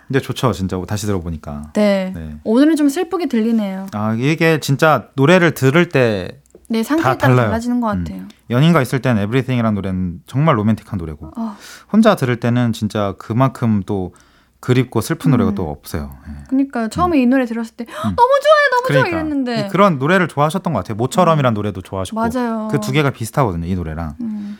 근데 0.06 0.20
좋죠. 0.20 0.52
진짜 0.52 0.80
다시 0.86 1.06
들어보니까. 1.06 1.70
네. 1.74 2.12
네. 2.14 2.36
오늘은 2.44 2.76
좀 2.76 2.88
슬프게 2.88 3.26
들리네요. 3.26 3.86
아, 3.92 4.14
이게 4.18 4.60
진짜 4.60 5.08
노래를 5.14 5.52
들을 5.52 5.88
때 5.88 6.40
네, 6.68 6.82
상태에 6.82 7.04
다 7.12 7.16
따라. 7.16 7.36
달라지는 7.36 7.80
것 7.80 7.92
음. 7.92 8.04
같아요. 8.04 8.22
연인과 8.50 8.82
있을 8.82 9.00
땐 9.00 9.16
에브리띵이라는 9.16 9.74
노래는 9.74 10.20
정말 10.26 10.58
로맨틱한 10.58 10.98
노래고 10.98 11.32
어, 11.36 11.56
혼자 11.90 12.14
들을 12.14 12.36
때는 12.40 12.72
진짜 12.74 13.14
그만큼 13.18 13.82
또 13.86 14.14
그립고 14.60 15.00
슬픈 15.00 15.30
노래가 15.30 15.50
음. 15.50 15.54
또 15.54 15.70
없어요. 15.70 16.16
예. 16.28 16.32
그러니까 16.48 16.88
처음에 16.88 17.20
이 17.20 17.26
노래 17.26 17.46
들었을 17.46 17.76
때 17.76 17.84
"헉, 17.88 18.02
너무 18.02 18.16
좋아요, 18.16 18.70
너무 18.72 18.88
좋아 18.92 19.06
이랬는데 19.08 19.62
음. 19.62 19.66
이 19.66 19.68
그런 19.68 19.98
노래를 19.98 20.26
좋아하셨던 20.28 20.72
것 20.72 20.80
같아요. 20.80 20.96
모처럼이란 20.96 21.54
노래도 21.54 21.80
좋아하셨고 21.80 22.20
맞아요. 22.20 22.68
그 22.70 22.80
두 22.80 22.90
개가 22.92 23.10
비슷하거든요. 23.10 23.66
이 23.66 23.74
노래랑 23.74 24.16
음. 24.20 24.58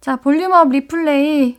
자, 0.00 0.16
볼륨업 0.16 0.70
리플레이 0.70 1.58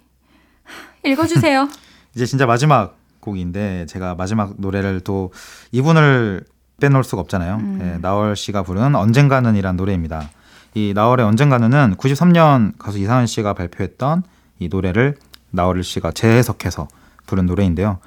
읽어주세요. 1.05 1.67
이제 2.15 2.25
진짜 2.25 2.45
마지막 2.45 2.97
곡인데 3.19 3.85
제가 3.87 4.15
마지막 4.15 4.53
노래를 4.57 4.99
또 5.01 5.31
이분을 5.71 6.43
빼놓을 6.79 7.03
수가 7.03 7.21
없잖아요. 7.21 7.55
음. 7.55 7.79
예, 7.81 7.97
나얼 8.01 8.35
씨가 8.35 8.63
부른 8.63 8.95
언젠가는이란 8.95 9.77
노래입니다. 9.77 10.29
이 10.75 10.91
나얼의 10.95 11.25
언젠가는은 11.25 11.95
93년 11.95 12.73
가수 12.77 12.97
이상은 12.97 13.25
씨가 13.27 13.53
발표했던 13.53 14.23
이 14.59 14.67
노래를 14.69 15.15
나얼 15.51 15.83
씨가 15.83 16.11
재해석해서 16.11 16.87
부른 17.25 17.45
노래인데요. 17.45 17.99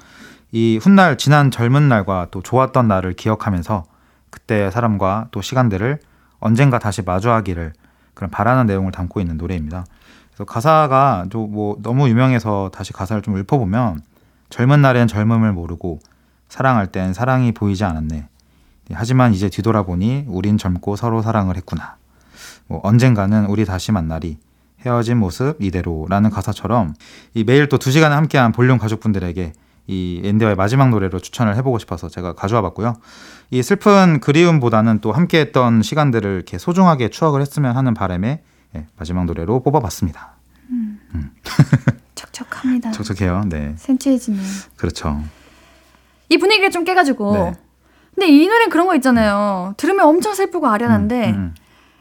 이 0.51 0.79
훗날 0.81 1.17
지난 1.17 1.51
젊은 1.51 1.89
날과 1.89 2.27
또 2.31 2.41
좋았던 2.41 2.87
날을 2.87 3.13
기억하면서 3.13 3.85
그때의 4.29 4.71
사람과 4.71 5.27
또 5.31 5.41
시간들을 5.41 5.99
언젠가 6.39 6.79
다시 6.79 7.01
마주하기를 7.01 7.73
그런 8.13 8.29
바라는 8.29 8.65
내용을 8.65 8.91
담고 8.91 9.19
있는 9.19 9.37
노래입니다. 9.37 9.85
그래서 10.29 10.45
가사가 10.45 11.25
좀뭐 11.29 11.77
너무 11.81 12.09
유명해서 12.09 12.69
다시 12.73 12.93
가사를 12.93 13.21
좀 13.21 13.37
읊어보면 13.37 14.01
젊은 14.49 14.81
날엔 14.81 15.07
젊음을 15.07 15.51
모르고 15.53 15.99
사랑할 16.47 16.87
땐 16.87 17.13
사랑이 17.13 17.51
보이지 17.51 17.83
않았네. 17.83 18.27
하지만 18.93 19.33
이제 19.33 19.49
뒤돌아보니 19.49 20.25
우린 20.27 20.57
젊고 20.57 20.95
서로 20.95 21.21
사랑을 21.21 21.57
했구나. 21.57 21.97
뭐 22.67 22.79
언젠가는 22.83 23.45
우리 23.47 23.65
다시 23.65 23.91
만나리. 23.91 24.37
헤어진 24.85 25.17
모습 25.17 25.55
이대로라는 25.59 26.29
가사처럼 26.29 26.93
이 27.33 27.43
매일 27.43 27.67
또 27.69 27.77
두 27.77 27.91
시간을 27.91 28.15
함께한 28.15 28.51
볼륨 28.51 28.77
가족분들에게 28.77 29.53
이 29.89 30.21
앤디와의 30.23 30.55
마지막 30.55 30.89
노래로 30.89 31.19
추천을 31.19 31.55
해보고 31.57 31.79
싶어서 31.79 32.09
제가 32.09 32.33
가져와 32.33 32.61
봤고요. 32.61 32.95
이 33.51 33.63
슬픈 33.63 34.19
그리움보다는 34.19 34.99
또 34.99 35.13
함께했던 35.13 35.81
시간들을 35.81 36.35
이렇게 36.35 36.57
소중하게 36.57 37.09
추억을 37.09 37.39
했으면 37.41 37.75
하는 37.77 37.93
바람에 37.93 38.41
예, 38.75 38.85
마지막 38.97 39.25
노래로 39.25 39.61
뽑아봤습니다. 39.63 40.35
척척합니다. 42.15 42.91
촉촉해요. 42.91 43.43
네, 43.47 43.73
센치해지네요. 43.77 44.43
그렇죠. 44.75 45.21
이 46.29 46.37
분위기를 46.37 46.71
좀 46.71 46.83
깨가지고. 46.83 47.33
네. 47.33 47.53
근데 48.13 48.27
이 48.29 48.45
노래는 48.47 48.69
그런 48.69 48.87
거 48.87 48.95
있잖아요. 48.95 49.73
들으면 49.77 50.05
엄청 50.07 50.33
슬프고 50.33 50.67
아련한데 50.67 51.29
음, 51.29 51.35
음, 51.35 51.55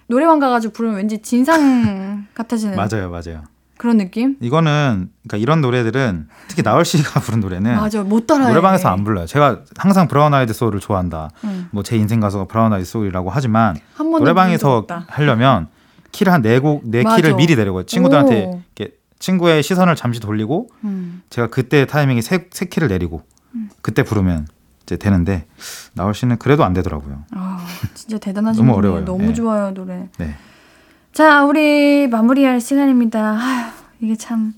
노래방 0.08 0.38
가가지고 0.38 0.72
부르면 0.72 0.96
왠지 0.96 1.20
진상 1.20 2.26
같아지는 2.34 2.76
맞아요, 2.76 3.10
맞아요. 3.10 3.42
그런 3.78 3.98
느낌? 3.98 4.36
이거는 4.40 5.10
그러니까 5.28 5.36
이런 5.36 5.60
노래들은 5.60 6.28
특히 6.48 6.62
나얼 6.62 6.84
씨가 6.84 7.20
부른 7.20 7.40
노래는 7.40 7.76
맞아, 7.76 8.02
못 8.02 8.26
따라해. 8.26 8.46
네. 8.46 8.52
노래방에서 8.52 8.88
안 8.88 9.04
불러요. 9.04 9.26
제가 9.26 9.64
항상 9.76 10.08
브라운 10.08 10.32
아이드 10.32 10.52
소울을 10.52 10.80
좋아한다. 10.80 11.30
응. 11.44 11.68
뭐제 11.72 11.96
인생 11.96 12.20
가수가 12.20 12.46
브라운 12.46 12.72
아이드 12.72 12.86
소울이라고 12.86 13.30
하지만 13.30 13.76
노래방에서. 13.98 14.86
하려면 15.08 15.68
키를 16.12 16.32
한 16.32 16.40
네곡 16.40 16.82
네. 16.84 17.04
키를 17.04 17.34
미리 17.34 17.54
내려고 17.56 17.82
친구들한테 17.82 18.44
오. 18.46 18.62
이렇게 18.74 18.94
친구의 19.18 19.62
시선을 19.62 19.96
잠시 19.96 20.20
돌리고 20.20 20.68
음. 20.84 21.22
제가 21.28 21.48
그때 21.48 21.84
타이밍에 21.84 22.22
세, 22.22 22.46
세 22.50 22.66
키를 22.66 22.88
내리고 22.88 23.22
음. 23.54 23.68
그때 23.82 24.02
부르면 24.02 24.46
이제 24.86 24.96
되는데 24.96 25.46
나얼 25.94 26.14
씨는 26.14 26.38
그래도 26.38 26.64
안 26.64 26.72
되더라고요. 26.72 27.24
아, 27.32 27.66
진짜 27.94 28.18
대단하신 28.18 28.62
너무. 28.64 28.78
어려워요. 28.78 29.04
너무 29.04 29.26
네. 29.26 29.34
좋아요, 29.34 29.74
노래. 29.74 30.08
네. 30.18 30.34
자, 31.12 31.44
우리 31.44 32.06
마무리할 32.06 32.60
시간입니다. 32.60 33.32
아휴, 33.32 33.72
이게 34.00 34.14
참 34.16 34.54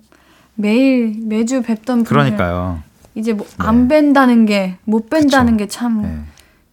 매일 0.55 1.16
매주 1.24 1.62
뵙던 1.62 2.05
그러니까요. 2.05 2.83
이제 3.14 3.33
뭐 3.33 3.47
네. 3.47 3.55
안 3.59 3.89
뵌다는 3.89 4.47
게못 4.47 5.09
뵌다는 5.09 5.53
그쵸. 5.53 5.57
게참 5.57 6.03
네. 6.03 6.20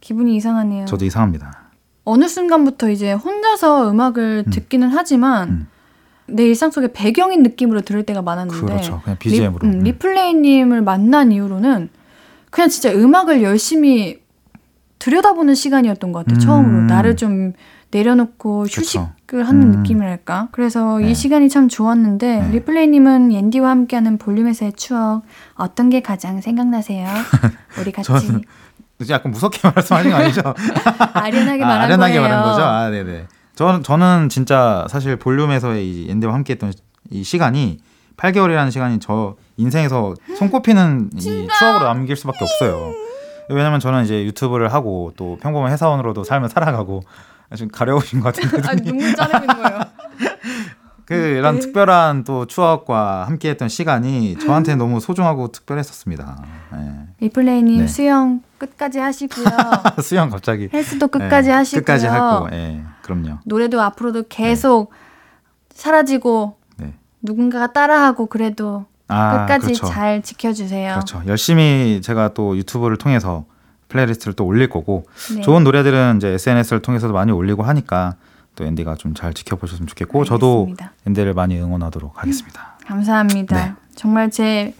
기분이 0.01 0.35
이상하네요. 0.35 0.85
저도 0.85 1.05
이상합니다. 1.05 1.61
어느 2.03 2.27
순간부터 2.27 2.89
이제 2.89 3.13
혼자서 3.13 3.89
음악을 3.89 4.43
음. 4.47 4.51
듣기는 4.51 4.89
하지만 4.89 5.49
음. 5.49 5.67
내 6.27 6.43
일상 6.45 6.71
속에 6.71 6.91
배경인 6.91 7.41
느낌으로 7.43 7.81
들을 7.81 8.03
때가 8.03 8.21
많았는데 8.21 8.65
그렇죠. 8.65 9.01
그냥 9.03 9.17
BGM으로. 9.19 9.59
리, 9.67 9.67
음, 9.77 9.79
리플레이님을 9.83 10.81
만난 10.81 11.31
이후로는 11.31 11.89
그냥 12.55 12.69
진짜 12.69 12.89
음악을 12.89 13.43
열심히 13.43 14.21
들여다보는 14.99 15.55
시간이었던 15.55 16.13
것 16.13 16.19
같아요. 16.19 16.37
음. 16.37 16.39
처음으로 16.39 16.81
나를 16.83 17.17
좀 17.17 17.51
내려놓고 17.91 18.63
그쵸. 18.63 18.79
휴식을 18.79 19.45
하는 19.45 19.61
음. 19.61 19.71
느낌이랄까. 19.71 20.47
그래서 20.53 20.99
네. 20.99 21.11
이 21.11 21.15
시간이 21.15 21.49
참 21.49 21.67
좋았는데 21.67 22.39
네. 22.39 22.51
리플레이님은 22.51 23.33
옌디와 23.33 23.69
함께하는 23.69 24.17
볼륨에서의 24.17 24.71
추억 24.77 25.23
어떤 25.55 25.89
게 25.89 26.01
가장 26.01 26.39
생각나세요? 26.39 27.09
우리 27.77 27.91
같이 27.91 28.07
저는 28.07 28.41
이제 29.01 29.13
약간 29.13 29.33
무섭게 29.33 29.59
말씀하신 29.75 30.11
거 30.11 30.15
아니죠? 30.15 30.41
아련하게 31.13 31.61
아, 31.61 31.67
말한 31.67 31.81
아련하게 31.81 32.13
거예요. 32.13 32.21
말한 32.21 32.43
거죠. 32.45 32.63
아, 32.63 32.89
네네. 32.89 33.27
저는 33.55 33.83
저는 33.83 34.29
진짜 34.29 34.87
사실 34.89 35.17
볼륨에서의 35.17 35.85
이 35.85 36.09
엔데와 36.09 36.33
함께했던 36.33 36.71
이 37.11 37.21
시간이 37.21 37.79
8개월이라는 38.17 38.71
시간이 38.71 38.99
저 38.99 39.35
인생에서 39.57 40.13
손꼽히는 40.37 41.11
이 41.15 41.47
추억으로 41.59 41.85
남길 41.85 42.15
수밖에 42.15 42.39
없어요. 42.43 42.93
왜냐면 43.49 43.79
저는 43.79 44.03
이제 44.03 44.23
유튜브를 44.25 44.73
하고 44.73 45.13
또 45.15 45.37
평범한 45.41 45.71
회사원으로도 45.71 46.23
삶을 46.23 46.49
살아가고 46.49 47.03
좀 47.55 47.67
가려우신 47.69 48.19
것 48.19 48.33
같은데 48.33 48.61
아, 48.67 48.75
눈물 48.75 49.15
자르는 49.15 49.47
거예요. 49.47 49.79
그 51.05 51.13
이런 51.13 51.59
특별한 51.59 52.23
또 52.23 52.47
추억과 52.47 53.25
함께했던 53.27 53.69
시간이 53.69 54.39
저한테 54.39 54.75
너무 54.75 54.99
소중하고 54.99 55.51
특별했었습니다. 55.51 56.43
네. 56.73 57.07
리플레이님 57.19 57.77
네. 57.81 57.87
수영 57.87 58.41
끝까지 58.57 58.97
하시고요. 58.97 59.45
수영 60.01 60.31
갑자기 60.31 60.67
헬스도 60.73 61.07
끝까지 61.07 61.49
네, 61.49 61.53
하시고요. 61.53 61.81
끝까지 61.81 62.07
하고, 62.07 62.49
예, 62.53 62.81
그럼요. 63.03 63.37
노래도 63.45 63.81
앞으로도 63.81 64.23
계속 64.29 64.91
사라지고 65.69 66.57
네. 66.59 66.64
누군가가 67.25 67.73
따라하고 67.73 68.27
그래도 68.27 68.85
아, 69.07 69.39
끝까지 69.45 69.67
그렇죠. 69.67 69.85
잘 69.87 70.21
지켜주세요. 70.21 70.93
그렇죠. 70.93 71.21
열심히 71.27 72.01
제가 72.03 72.29
또 72.33 72.57
유튜브를 72.57 72.97
통해서 72.97 73.45
playlist를 73.89 74.33
또 74.33 74.45
올릴 74.45 74.69
거고 74.69 75.05
네. 75.35 75.41
좋은 75.41 75.63
노래들은 75.63 76.17
이제 76.17 76.29
SNS를 76.29 76.81
통해서도 76.81 77.13
많이 77.13 77.31
올리고 77.31 77.63
하니까 77.63 78.15
또 78.55 78.65
옌디가 78.65 78.95
좀 78.95 79.13
잘 79.13 79.33
지켜보셨으면 79.33 79.87
좋겠고 79.87 80.23
저도 80.25 80.61
알겠습니다. 80.69 80.91
옌디를 81.07 81.33
많이 81.33 81.59
응원하도록 81.59 82.13
하겠습니다. 82.21 82.77
감사합니다. 82.85 83.55
네. 83.55 83.73
정말 83.95 84.31
제 84.31 84.73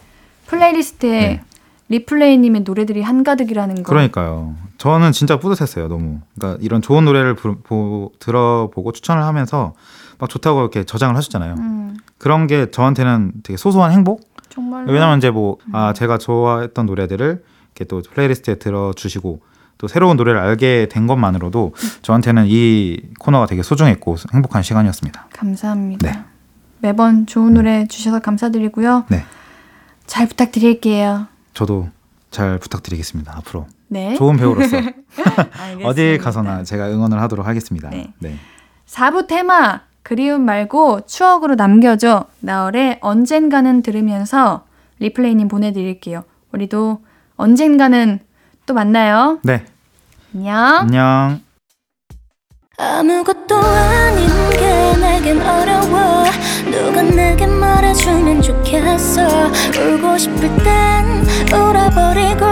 playlist에 0.46 1.10
네. 1.20 1.42
리플레이님의 1.88 2.62
노래들이 2.62 3.02
한가득이라는 3.02 3.76
거. 3.76 3.82
그러니까요. 3.84 4.56
저는 4.78 5.12
진짜 5.12 5.38
뿌듯했어요. 5.38 5.88
너무. 5.88 6.20
그러니까 6.36 6.58
이런 6.62 6.82
좋은 6.82 7.04
노래를 7.04 7.34
부, 7.34 7.56
보, 7.62 8.12
들어보고 8.18 8.92
추천을 8.92 9.22
하면서 9.22 9.74
막 10.18 10.28
좋다고 10.28 10.60
이렇게 10.60 10.84
저장을 10.84 11.16
하셨잖아요. 11.16 11.54
음, 11.58 11.85
그런 12.18 12.46
게 12.46 12.70
저한테는 12.70 13.32
되게 13.42 13.56
소소한 13.56 13.92
행복? 13.92 14.22
정말. 14.48 14.86
왜냐면 14.86 15.18
이제 15.18 15.30
뭐, 15.30 15.58
음. 15.66 15.74
아, 15.74 15.92
제가 15.92 16.18
좋아했던 16.18 16.86
노래들을 16.86 17.44
이렇게 17.74 17.84
또 17.84 18.02
playlist에 18.02 18.56
들어주시고 18.56 19.40
또 19.78 19.88
새로운 19.88 20.16
노래를 20.16 20.40
알게 20.40 20.88
된 20.90 21.06
것만으로도 21.06 21.74
저한테는 22.02 22.46
이 22.48 22.98
코너가 23.18 23.46
되게 23.46 23.62
소중했고 23.62 24.16
행복한 24.32 24.62
시간이었습니다. 24.62 25.28
감사합니다. 25.32 26.10
네. 26.10 26.24
매번 26.78 27.26
좋은 27.26 27.54
노래 27.54 27.86
주셔서 27.86 28.20
감사드리고요. 28.20 29.04
네. 29.08 29.24
잘 30.06 30.26
부탁드릴게요. 30.28 31.26
저도 31.52 31.90
잘 32.30 32.58
부탁드리겠습니다. 32.58 33.36
앞으로. 33.38 33.66
네. 33.88 34.14
좋은 34.14 34.36
배우로서. 34.36 34.76
어딜 35.84 36.18
가서나 36.18 36.64
제가 36.64 36.88
응원을 36.90 37.20
하도록 37.22 37.46
하겠습니다. 37.46 37.90
네. 37.90 38.12
네. 38.18 38.36
4부 38.86 39.26
테마 39.26 39.82
그리움 40.06 40.42
말고 40.42 41.00
추억으로 41.06 41.56
남겨줘 41.56 42.26
나얼의 42.38 42.98
언젠가는 43.00 43.82
들으면서 43.82 44.64
리플레이님 45.00 45.48
보내드릴게요. 45.48 46.22
우리도 46.52 47.00
언젠가는 47.34 48.20
또 48.66 48.74
만나요. 48.74 49.40
네. 49.42 49.64
안녕. 50.32 50.56
안녕. 50.56 51.40
아무것도 52.78 53.56
아닌 53.56 54.28
게 54.50 54.96
내겐 55.00 55.42
어려워 55.42 56.22
누가 56.70 57.02
내게 57.02 57.44
말해주면 57.48 58.42
좋겠어 58.42 59.22
울고 59.76 60.18
싶을 60.18 60.56
땐 60.58 61.26
울어버리고 61.52 62.46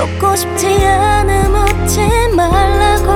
웃고 0.00 0.36
싶지 0.36 0.86
않음 0.86 1.56
웃지 1.56 1.98
말라고 2.36 3.08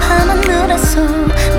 밤하늘에서 0.00 1.26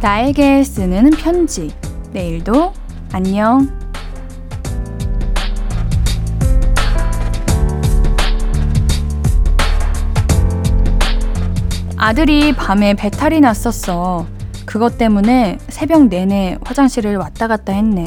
나에게 0.00 0.64
쓰는 0.64 1.10
편지. 1.10 1.70
내일도 2.12 2.72
안녕. 3.12 3.68
아들이 11.98 12.54
밤에 12.54 12.94
배탈이 12.94 13.40
났었어. 13.40 14.26
그것 14.64 14.96
때문에 14.96 15.58
새벽 15.68 16.08
내내 16.08 16.56
화장실을 16.64 17.18
왔다 17.18 17.46
갔다 17.46 17.74
했네. 17.74 18.06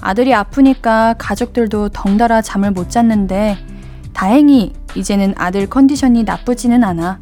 아들이 0.00 0.32
아프니까 0.32 1.16
가족들도 1.18 1.88
덩달아 1.88 2.42
잠을 2.42 2.70
못 2.70 2.90
잤는데 2.90 3.58
다행히 4.12 4.72
이제는 4.94 5.34
아들 5.36 5.68
컨디션이 5.68 6.22
나쁘지는 6.22 6.84
않아. 6.84 7.18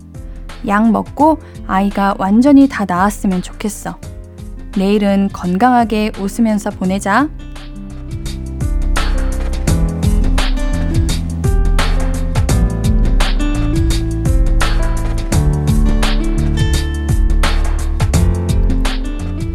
약 0.67 0.91
먹고 0.91 1.39
아이가 1.67 2.15
완전히 2.19 2.69
다 2.69 2.85
나았으면 2.87 3.43
좋겠어. 3.43 3.99
내일은 4.77 5.29
건강하게 5.33 6.13
웃으면서 6.19 6.71
보내자. 6.71 7.29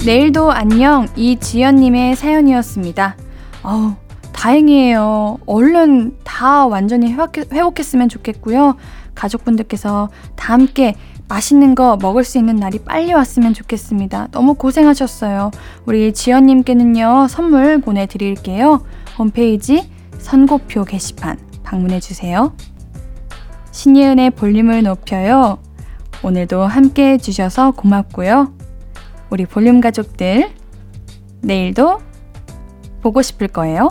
내일도 0.04 0.52
안녕 0.52 1.08
이지연님의 1.16 2.16
사연이었습니다. 2.16 3.16
어우 3.62 3.93
다행이에요. 4.34 5.38
얼른 5.45 6.18
다 6.24 6.66
완전히 6.66 7.12
회복했, 7.14 7.54
회복했으면 7.54 8.10
좋겠고요. 8.10 8.78
가족분들께서 9.16 10.09
다 10.36 10.53
함께 10.53 10.95
맛있는 11.28 11.76
거 11.76 11.97
먹을 12.01 12.24
수 12.24 12.38
있는 12.38 12.57
날이 12.57 12.80
빨리 12.80 13.14
왔으면 13.14 13.53
좋겠습니다. 13.53 14.28
너무 14.32 14.55
고생하셨어요. 14.55 15.51
우리 15.86 16.14
지연님께는요 16.14 17.28
선물 17.30 17.80
보내드릴게요. 17.80 18.84
홈페이지 19.18 19.89
선고표 20.20 20.84
게시판 20.84 21.38
방문해 21.64 21.99
주세요. 21.99 22.53
신예은의 23.72 24.32
볼륨을 24.32 24.84
높여요. 24.84 25.59
오늘도 26.24 26.64
함께 26.64 27.14
해주셔서 27.14 27.72
고맙고요. 27.72 28.53
우리 29.30 29.45
볼륨 29.45 29.80
가족들, 29.80 30.51
내일도 31.41 32.01
보고 33.01 33.22
싶을 33.22 33.47
거예요. 33.47 33.89